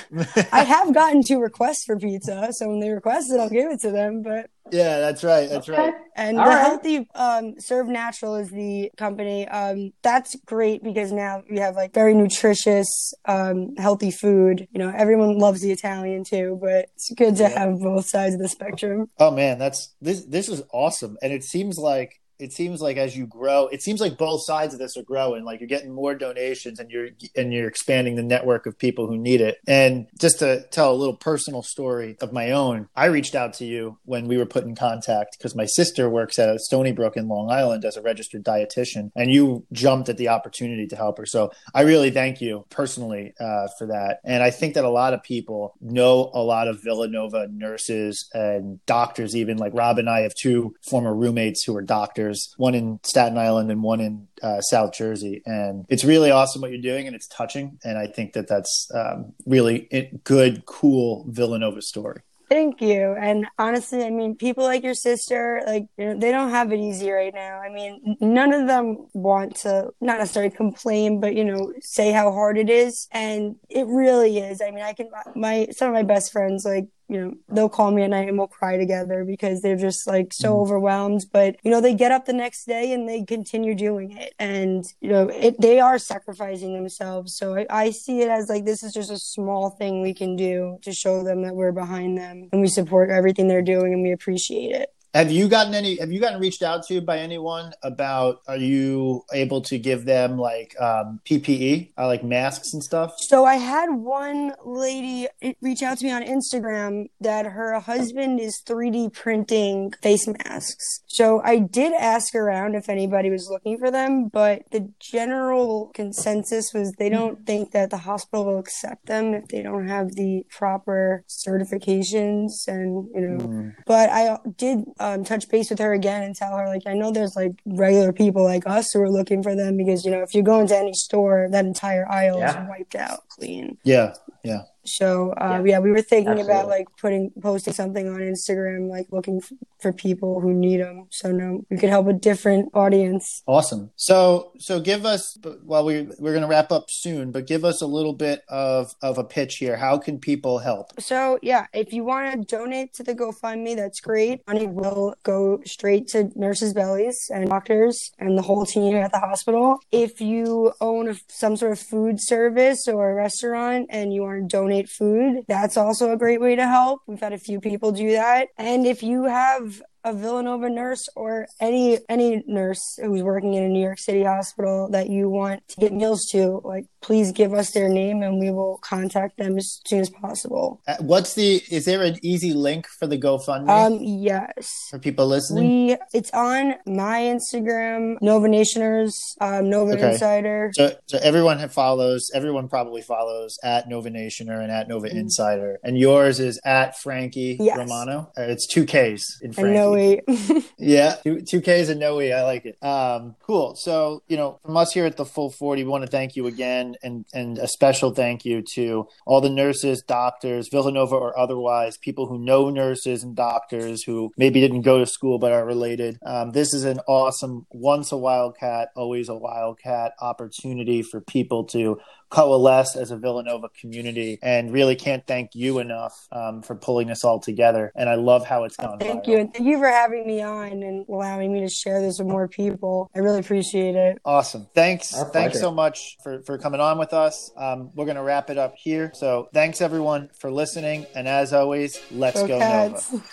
I 0.51 0.61
have 0.63 0.93
gotten 0.93 1.23
two 1.23 1.39
requests 1.39 1.83
for 1.85 1.97
pizza, 1.97 2.49
so 2.51 2.67
when 2.69 2.79
they 2.79 2.89
request 2.89 3.31
it, 3.31 3.39
I'll 3.39 3.49
give 3.49 3.71
it 3.71 3.81
to 3.81 3.91
them. 3.91 4.21
But 4.21 4.49
yeah, 4.71 4.99
that's 4.99 5.23
right. 5.23 5.49
That's 5.49 5.67
Okay. 5.69 5.85
right. 5.85 5.93
And 6.15 6.37
All 6.37 6.45
the 6.45 6.51
right. 6.51 6.59
healthy 6.61 7.07
um, 7.15 7.55
Serve 7.59 7.87
Natural 7.87 8.35
is 8.35 8.51
the 8.51 8.91
company. 8.97 9.47
Um, 9.47 9.91
that's 10.03 10.35
great 10.45 10.83
because 10.83 11.11
now 11.11 11.41
we 11.49 11.57
have 11.57 11.75
like 11.75 11.93
very 11.93 12.13
nutritious, 12.13 12.87
um, 13.25 13.75
healthy 13.77 14.11
food. 14.11 14.67
You 14.71 14.79
know, 14.79 14.93
everyone 14.95 15.39
loves 15.39 15.61
the 15.61 15.71
Italian 15.71 16.23
too, 16.23 16.59
but 16.61 16.89
it's 16.95 17.11
good 17.15 17.35
to 17.37 17.43
Yeah. 17.43 17.59
have 17.59 17.79
both 17.79 18.07
sides 18.07 18.35
of 18.35 18.39
the 18.41 18.49
spectrum. 18.49 19.09
Oh 19.17 19.31
man, 19.31 19.57
that's 19.57 19.93
this. 19.99 20.23
This 20.25 20.47
is 20.49 20.61
awesome, 20.71 21.17
and 21.23 21.33
it 21.33 21.43
seems 21.43 21.79
like 21.79 22.19
it 22.43 22.51
seems 22.51 22.81
like 22.81 22.97
as 22.97 23.15
you 23.15 23.25
grow, 23.25 23.67
it 23.67 23.81
seems 23.81 24.01
like 24.01 24.17
both 24.17 24.45
sides 24.45 24.73
of 24.73 24.79
this 24.79 24.97
are 24.97 25.03
growing. 25.03 25.45
Like 25.45 25.61
you're 25.61 25.67
getting 25.67 25.93
more 25.93 26.13
donations, 26.13 26.79
and 26.79 26.91
you're 26.91 27.09
and 27.35 27.53
you're 27.53 27.67
expanding 27.67 28.15
the 28.15 28.23
network 28.23 28.65
of 28.65 28.77
people 28.77 29.07
who 29.07 29.17
need 29.17 29.41
it. 29.41 29.57
And 29.65 30.07
just 30.19 30.39
to 30.39 30.65
tell 30.71 30.91
a 30.91 30.95
little 30.95 31.15
personal 31.15 31.63
story 31.63 32.17
of 32.21 32.33
my 32.33 32.51
own, 32.51 32.89
I 32.95 33.05
reached 33.05 33.35
out 33.35 33.53
to 33.55 33.65
you 33.65 33.97
when 34.03 34.27
we 34.27 34.37
were 34.37 34.45
put 34.45 34.65
in 34.65 34.75
contact 34.75 35.37
because 35.37 35.55
my 35.55 35.65
sister 35.65 36.09
works 36.09 36.37
at 36.37 36.59
Stony 36.59 36.91
Brook 36.91 37.15
in 37.15 37.27
Long 37.27 37.49
Island 37.49 37.85
as 37.85 37.97
a 37.97 38.01
registered 38.01 38.43
dietitian, 38.43 39.11
and 39.15 39.31
you 39.31 39.65
jumped 39.71 40.09
at 40.09 40.17
the 40.17 40.27
opportunity 40.27 40.85
to 40.87 40.95
help 40.95 41.17
her. 41.17 41.25
So 41.25 41.51
I 41.73 41.81
really 41.81 42.11
thank 42.11 42.41
you 42.41 42.65
personally 42.69 43.33
uh, 43.39 43.67
for 43.77 43.87
that. 43.87 44.19
And 44.25 44.43
I 44.43 44.51
think 44.51 44.73
that 44.73 44.83
a 44.83 44.89
lot 44.89 45.13
of 45.13 45.23
people 45.23 45.75
know 45.79 46.29
a 46.33 46.43
lot 46.43 46.67
of 46.67 46.83
Villanova 46.83 47.47
nurses 47.51 48.29
and 48.33 48.85
doctors, 48.85 49.35
even 49.35 49.57
like 49.57 49.73
Rob 49.73 49.97
and 49.97 50.09
I 50.09 50.21
have 50.21 50.35
two 50.35 50.75
former 50.89 51.15
roommates 51.15 51.63
who 51.63 51.75
are 51.77 51.81
doctors, 51.81 52.32
one 52.57 52.75
in 52.75 52.99
Staten 53.03 53.37
Island 53.37 53.71
and 53.71 53.83
one 53.83 53.99
in 53.99 54.27
uh, 54.41 54.61
South 54.61 54.93
Jersey. 54.93 55.41
And 55.45 55.85
it's 55.89 56.03
really 56.03 56.31
awesome 56.31 56.61
what 56.61 56.71
you're 56.71 56.81
doing 56.81 57.07
and 57.07 57.15
it's 57.15 57.27
touching. 57.27 57.79
And 57.83 57.97
I 57.97 58.07
think 58.07 58.33
that 58.33 58.47
that's 58.47 58.89
um, 58.93 59.33
really 59.45 59.87
a 59.91 60.11
good, 60.23 60.65
cool 60.65 61.25
Villanova 61.29 61.81
story. 61.81 62.21
Thank 62.49 62.81
you. 62.81 63.15
And 63.19 63.47
honestly, 63.57 64.03
I 64.03 64.11
mean, 64.11 64.35
people 64.35 64.63
like 64.63 64.83
your 64.83 64.93
sister, 64.93 65.63
like, 65.65 65.87
you 65.97 66.05
know, 66.05 66.19
they 66.19 66.31
don't 66.31 66.51
have 66.51 66.71
it 66.71 66.79
easy 66.79 67.09
right 67.09 67.33
now. 67.33 67.59
I 67.59 67.69
mean, 67.69 68.15
none 68.21 68.53
of 68.53 68.67
them 68.67 69.07
want 69.13 69.55
to 69.61 69.89
not 69.99 70.19
necessarily 70.19 70.51
complain, 70.51 71.19
but, 71.19 71.35
you 71.35 71.45
know, 71.45 71.73
say 71.81 72.11
how 72.11 72.31
hard 72.31 72.59
it 72.59 72.69
is. 72.69 73.07
And 73.11 73.55
it 73.69 73.87
really 73.87 74.37
is. 74.37 74.61
I 74.61 74.69
mean, 74.69 74.83
I 74.83 74.93
can, 74.93 75.09
my, 75.35 75.67
some 75.71 75.87
of 75.87 75.95
my 75.95 76.03
best 76.03 76.31
friends, 76.31 76.63
like, 76.63 76.85
you 77.09 77.19
know, 77.19 77.33
they'll 77.49 77.69
call 77.69 77.91
me 77.91 78.01
at 78.03 78.09
night 78.09 78.27
and 78.27 78.37
we'll 78.37 78.47
cry 78.47 78.77
together 78.77 79.23
because 79.25 79.61
they're 79.61 79.75
just 79.75 80.07
like 80.07 80.33
so 80.33 80.55
Mhm. 80.55 80.61
overwhelmed. 80.61 81.25
But, 81.31 81.57
you 81.63 81.69
know, 81.71 81.81
they 81.81 81.93
get 81.93 82.11
up 82.11 82.25
the 82.25 82.33
next 82.33 82.65
day 82.65 82.91
and 82.93 83.07
they 83.07 83.23
continue 83.23 83.75
doing 83.75 84.11
it. 84.17 84.33
And, 84.39 84.85
you 85.01 85.09
know, 85.09 85.27
it, 85.29 85.59
they 85.59 85.79
are 85.79 85.97
sacrificing 85.97 86.73
themselves. 86.73 87.35
So 87.35 87.55
I, 87.55 87.65
I 87.69 87.89
see 87.91 88.21
it 88.21 88.29
as 88.29 88.49
like 88.49 88.65
this 88.65 88.83
is 88.83 88.93
just 88.93 89.11
a 89.11 89.17
small 89.17 89.69
thing 89.71 90.01
we 90.01 90.13
can 90.13 90.35
do 90.35 90.77
to 90.81 90.93
show 90.93 91.23
them 91.23 91.41
that 91.43 91.55
we're 91.55 91.71
behind 91.71 92.17
them 92.17 92.49
and 92.51 92.61
we 92.61 92.67
support 92.67 93.09
everything 93.09 93.47
they're 93.47 93.61
doing 93.61 93.93
and 93.93 94.01
we 94.01 94.11
appreciate 94.11 94.71
it. 94.75 94.89
Have 95.13 95.31
you 95.31 95.47
gotten 95.47 95.75
any? 95.75 95.99
Have 95.99 96.11
you 96.11 96.19
gotten 96.19 96.39
reached 96.39 96.63
out 96.63 96.87
to 96.87 96.99
by 96.99 97.19
anyone 97.19 97.73
about? 97.83 98.41
Are 98.47 98.57
you 98.57 99.23
able 99.31 99.61
to 99.61 99.77
give 99.77 100.05
them 100.05 100.39
like 100.39 100.75
um, 100.81 101.19
PPE, 101.25 101.91
uh, 101.99 102.07
like 102.07 102.23
masks 102.23 102.73
and 102.73 102.83
stuff? 102.83 103.13
So 103.19 103.45
I 103.45 103.55
had 103.55 103.91
one 103.91 104.53
lady 104.65 105.27
reach 105.61 105.83
out 105.83 105.99
to 105.99 106.05
me 106.05 106.11
on 106.11 106.23
Instagram 106.23 107.09
that 107.21 107.45
her 107.45 107.79
husband 107.79 108.39
is 108.39 108.59
3D 108.65 109.13
printing 109.13 109.93
face 110.01 110.27
masks. 110.27 111.01
So 111.05 111.41
I 111.43 111.59
did 111.59 111.93
ask 111.93 112.33
around 112.33 112.73
if 112.73 112.89
anybody 112.89 113.29
was 113.29 113.47
looking 113.51 113.77
for 113.77 113.91
them, 113.91 114.29
but 114.29 114.63
the 114.71 114.89
general 114.99 115.91
consensus 115.93 116.73
was 116.73 116.91
they 116.93 117.09
don't 117.09 117.45
think 117.45 117.71
that 117.71 117.91
the 117.91 117.97
hospital 117.97 118.45
will 118.45 118.57
accept 118.57 119.05
them 119.05 119.35
if 119.35 119.47
they 119.49 119.61
don't 119.61 119.87
have 119.87 120.13
the 120.13 120.43
proper 120.49 121.23
certifications 121.29 122.67
and 122.67 123.09
you 123.13 123.21
know. 123.21 123.45
Mm. 123.45 123.75
But 123.85 124.09
I 124.09 124.39
did 124.57 124.85
um, 125.03 125.25
touch 125.25 125.49
base 125.49 125.69
with 125.69 125.79
her 125.79 125.91
again 125.91 126.23
and 126.23 126.33
tell 126.33 126.55
her 126.55 126.65
like 126.67 126.83
I 126.87 126.93
know 126.93 127.11
there's 127.11 127.35
like 127.35 127.51
regular 127.65 128.13
people 128.13 128.43
like 128.45 128.65
us 128.65 128.93
who 128.93 129.01
are 129.01 129.11
looking 129.11 129.43
for 129.43 129.53
them 129.53 129.75
because 129.75 130.05
you 130.05 130.11
know 130.11 130.21
if 130.21 130.33
you 130.33 130.41
go 130.41 130.61
into 130.61 130.77
any 130.77 130.93
store 130.93 131.49
that 131.51 131.65
entire 131.65 132.09
aisle 132.09 132.39
yeah. 132.39 132.63
is 132.63 132.69
wiped 132.69 132.95
out 132.95 133.27
clean. 133.27 133.77
Yeah, 133.83 134.13
yeah. 134.43 134.61
So 134.85 135.31
uh, 135.31 135.61
yeah. 135.63 135.71
yeah. 135.71 135.79
we 135.79 135.91
were 135.91 136.01
thinking 136.01 136.33
Absolutely. 136.33 136.53
about 136.53 136.67
like 136.67 136.87
putting 136.97 137.31
posting 137.41 137.73
something 137.73 138.07
on 138.07 138.19
Instagram, 138.19 138.89
like 138.89 139.07
looking 139.11 139.37
f- 139.37 139.51
for 139.79 139.93
people 139.93 140.41
who 140.41 140.53
need 140.53 140.79
them. 140.81 141.07
So 141.11 141.31
no, 141.31 141.65
we 141.69 141.77
could 141.77 141.89
help 141.89 142.07
a 142.07 142.13
different 142.13 142.69
audience. 142.73 143.43
Awesome. 143.47 143.91
So 143.95 144.51
so 144.59 144.79
give 144.79 145.05
us 145.05 145.37
while 145.41 145.83
well, 145.83 145.85
we 145.85 146.07
we're 146.19 146.31
going 146.31 146.41
to 146.41 146.47
wrap 146.47 146.71
up 146.71 146.89
soon, 146.89 147.31
but 147.31 147.47
give 147.47 147.63
us 147.65 147.81
a 147.81 147.87
little 147.87 148.13
bit 148.13 148.41
of 148.49 148.93
of 149.01 149.17
a 149.17 149.23
pitch 149.23 149.55
here. 149.55 149.77
How 149.77 149.97
can 149.97 150.19
people 150.19 150.59
help? 150.59 150.91
So 150.99 151.39
yeah, 151.41 151.67
if 151.73 151.93
you 151.93 152.03
want 152.03 152.33
to 152.33 152.55
donate 152.55 152.93
to 152.93 153.03
the 153.03 153.15
GoFundMe, 153.15 153.75
that's 153.75 153.99
great. 153.99 154.45
Money 154.47 154.67
will 154.67 155.15
go 155.23 155.61
straight 155.65 156.07
to 156.09 156.29
nurses' 156.35 156.73
bellies 156.73 157.29
and 157.33 157.49
doctors 157.49 158.11
and 158.19 158.37
the 158.37 158.41
whole 158.41 158.65
team 158.65 158.95
at 158.95 159.11
the 159.11 159.19
hospital. 159.19 159.79
If 159.91 160.21
you 160.21 160.73
own 160.81 161.09
a, 161.09 161.15
some 161.27 161.55
sort 161.57 161.71
of 161.73 161.79
food 161.79 162.21
service 162.21 162.87
or 162.87 163.11
a 163.11 163.13
restaurant 163.13 163.87
and 163.89 164.13
you 164.13 164.21
want 164.21 164.49
to 164.49 164.57
donate 164.57 164.72
donate 164.73 164.89
food. 164.89 165.45
That's 165.47 165.77
also 165.77 166.11
a 166.11 166.17
great 166.17 166.41
way 166.41 166.55
to 166.55 166.65
help. 166.65 167.01
We've 167.07 167.19
had 167.19 167.33
a 167.33 167.37
few 167.37 167.59
people 167.59 167.91
do 167.91 168.11
that. 168.11 168.49
And 168.57 168.85
if 168.85 169.03
you 169.03 169.25
have 169.25 169.81
a 170.03 170.13
Villanova 170.13 170.69
nurse 170.69 171.07
or 171.15 171.47
any 171.59 171.99
any 172.09 172.43
nurse 172.47 172.97
who's 173.01 173.23
working 173.23 173.53
in 173.53 173.63
a 173.63 173.69
New 173.69 173.81
York 173.81 173.99
City 173.99 174.23
hospital 174.23 174.89
that 174.91 175.09
you 175.09 175.29
want 175.29 175.67
to 175.69 175.79
get 175.79 175.93
meals 175.93 176.25
to, 176.31 176.61
like 176.63 176.85
please 177.01 177.31
give 177.31 177.53
us 177.53 177.71
their 177.71 177.89
name 177.89 178.23
and 178.23 178.39
we 178.39 178.49
will 178.49 178.79
contact 178.81 179.37
them 179.37 179.57
as 179.57 179.81
soon 179.85 179.99
as 179.99 180.09
possible. 180.09 180.81
Uh, 180.87 180.95
what's 180.99 181.33
the 181.35 181.61
is 181.69 181.85
there 181.85 182.01
an 182.01 182.17
easy 182.21 182.53
link 182.53 182.87
for 182.87 183.07
the 183.07 183.17
GoFundMe? 183.17 183.69
Um 183.69 183.99
yes. 184.01 184.69
For 184.89 184.99
people 184.99 185.27
listening? 185.27 185.87
We 185.87 185.97
it's 186.13 186.31
on 186.31 186.75
my 186.85 187.19
Instagram, 187.19 188.17
Nova 188.21 188.47
Nationers, 188.47 189.17
um, 189.41 189.69
Nova 189.69 189.93
okay. 189.93 190.13
Insider. 190.13 190.71
So 190.75 190.95
so 191.07 191.19
everyone 191.21 191.67
follows, 191.69 192.29
everyone 192.33 192.67
probably 192.67 193.01
follows 193.01 193.57
at 193.63 193.87
Nova 193.89 194.09
Nationer 194.09 194.61
and 194.61 194.71
at 194.71 194.87
Nova 194.87 195.07
mm-hmm. 195.07 195.17
Insider. 195.17 195.79
And 195.83 195.97
yours 195.97 196.39
is 196.39 196.59
at 196.65 196.95
Frankki 196.95 197.57
yes. 197.59 197.77
Romano. 197.77 198.31
Uh, 198.37 198.43
it's 198.43 198.67
two 198.67 198.85
K's 198.85 199.39
in 199.41 199.51
Frankki. 199.51 199.73
yeah, 200.77 201.15
two, 201.23 201.41
two 201.41 201.61
Ks 201.61 201.89
and 201.89 201.99
no 201.99 202.19
I 202.19 202.43
like 202.43 202.65
it. 202.65 202.83
Um, 202.83 203.35
cool. 203.41 203.75
So, 203.75 204.23
you 204.27 204.37
know, 204.37 204.59
from 204.63 204.77
us 204.77 204.93
here 204.93 205.05
at 205.05 205.17
the 205.17 205.25
Full 205.25 205.49
40, 205.49 205.83
we 205.83 205.89
want 205.89 206.03
to 206.03 206.09
thank 206.09 206.35
you 206.35 206.47
again 206.47 206.95
and, 207.03 207.25
and 207.33 207.57
a 207.57 207.67
special 207.67 208.13
thank 208.13 208.45
you 208.45 208.61
to 208.73 209.07
all 209.25 209.41
the 209.41 209.49
nurses, 209.49 210.01
doctors, 210.01 210.69
Villanova 210.69 211.15
or 211.15 211.37
otherwise, 211.37 211.97
people 211.97 212.27
who 212.27 212.37
know 212.37 212.69
nurses 212.69 213.23
and 213.23 213.35
doctors 213.35 214.03
who 214.03 214.31
maybe 214.37 214.59
didn't 214.61 214.81
go 214.81 214.99
to 214.99 215.05
school 215.05 215.39
but 215.39 215.51
are 215.51 215.65
related. 215.65 216.17
Um, 216.25 216.51
this 216.51 216.73
is 216.73 216.83
an 216.83 216.99
awesome, 217.07 217.65
once 217.71 218.11
a 218.11 218.17
wildcat, 218.17 218.89
always 218.95 219.29
a 219.29 219.35
wildcat 219.35 220.13
opportunity 220.21 221.01
for 221.01 221.21
people 221.21 221.63
to 221.65 221.99
coalesce 222.33 222.95
as 222.95 223.11
a 223.11 223.17
Villanova 223.17 223.69
community 223.79 224.39
and 224.41 224.73
really 224.73 224.95
can't 224.95 225.25
thank 225.27 225.53
you 225.53 225.77
enough 225.77 226.27
um, 226.31 226.63
for 226.63 226.75
pulling 226.75 227.07
this 227.07 227.23
all 227.23 227.39
together. 227.39 227.91
And 227.95 228.09
I 228.09 228.15
love 228.15 228.43
how 228.43 228.63
it's 228.63 228.75
gone. 228.75 228.97
Thank 228.97 229.25
viral. 229.25 229.27
you. 229.27 229.37
And 229.37 229.53
thank 229.53 229.65
you 229.65 229.77
for 229.77 229.87
having 229.87 230.25
me 230.25 230.41
on 230.41 230.81
and 230.81 231.05
allowing 231.07 231.53
me 231.53 231.59
to 231.61 231.69
share 231.69 232.01
this 232.01 232.17
with 232.17 232.27
more 232.27 232.47
people. 232.47 233.11
I 233.15 233.19
really 233.19 233.39
appreciate 233.39 233.95
it. 233.95 234.17
Awesome. 234.25 234.67
Thanks. 234.73 235.13
Thanks 235.31 235.59
so 235.59 235.71
much 235.71 236.17
for, 236.23 236.41
for 236.41 236.57
coming 236.57 236.81
on 236.81 236.97
with 236.97 237.13
us. 237.13 237.51
Um, 237.55 237.91
we're 237.93 238.05
going 238.05 238.17
to 238.17 238.23
wrap 238.23 238.49
it 238.49 238.57
up 238.57 238.73
here. 238.77 239.11
So 239.13 239.49
thanks 239.53 239.79
everyone 239.79 240.29
for 240.39 240.51
listening. 240.51 241.05
And 241.15 241.27
as 241.27 241.53
always, 241.53 242.01
let's 242.09 242.41
go, 242.41 242.47
go 242.47 242.59
Nova. 242.59 243.23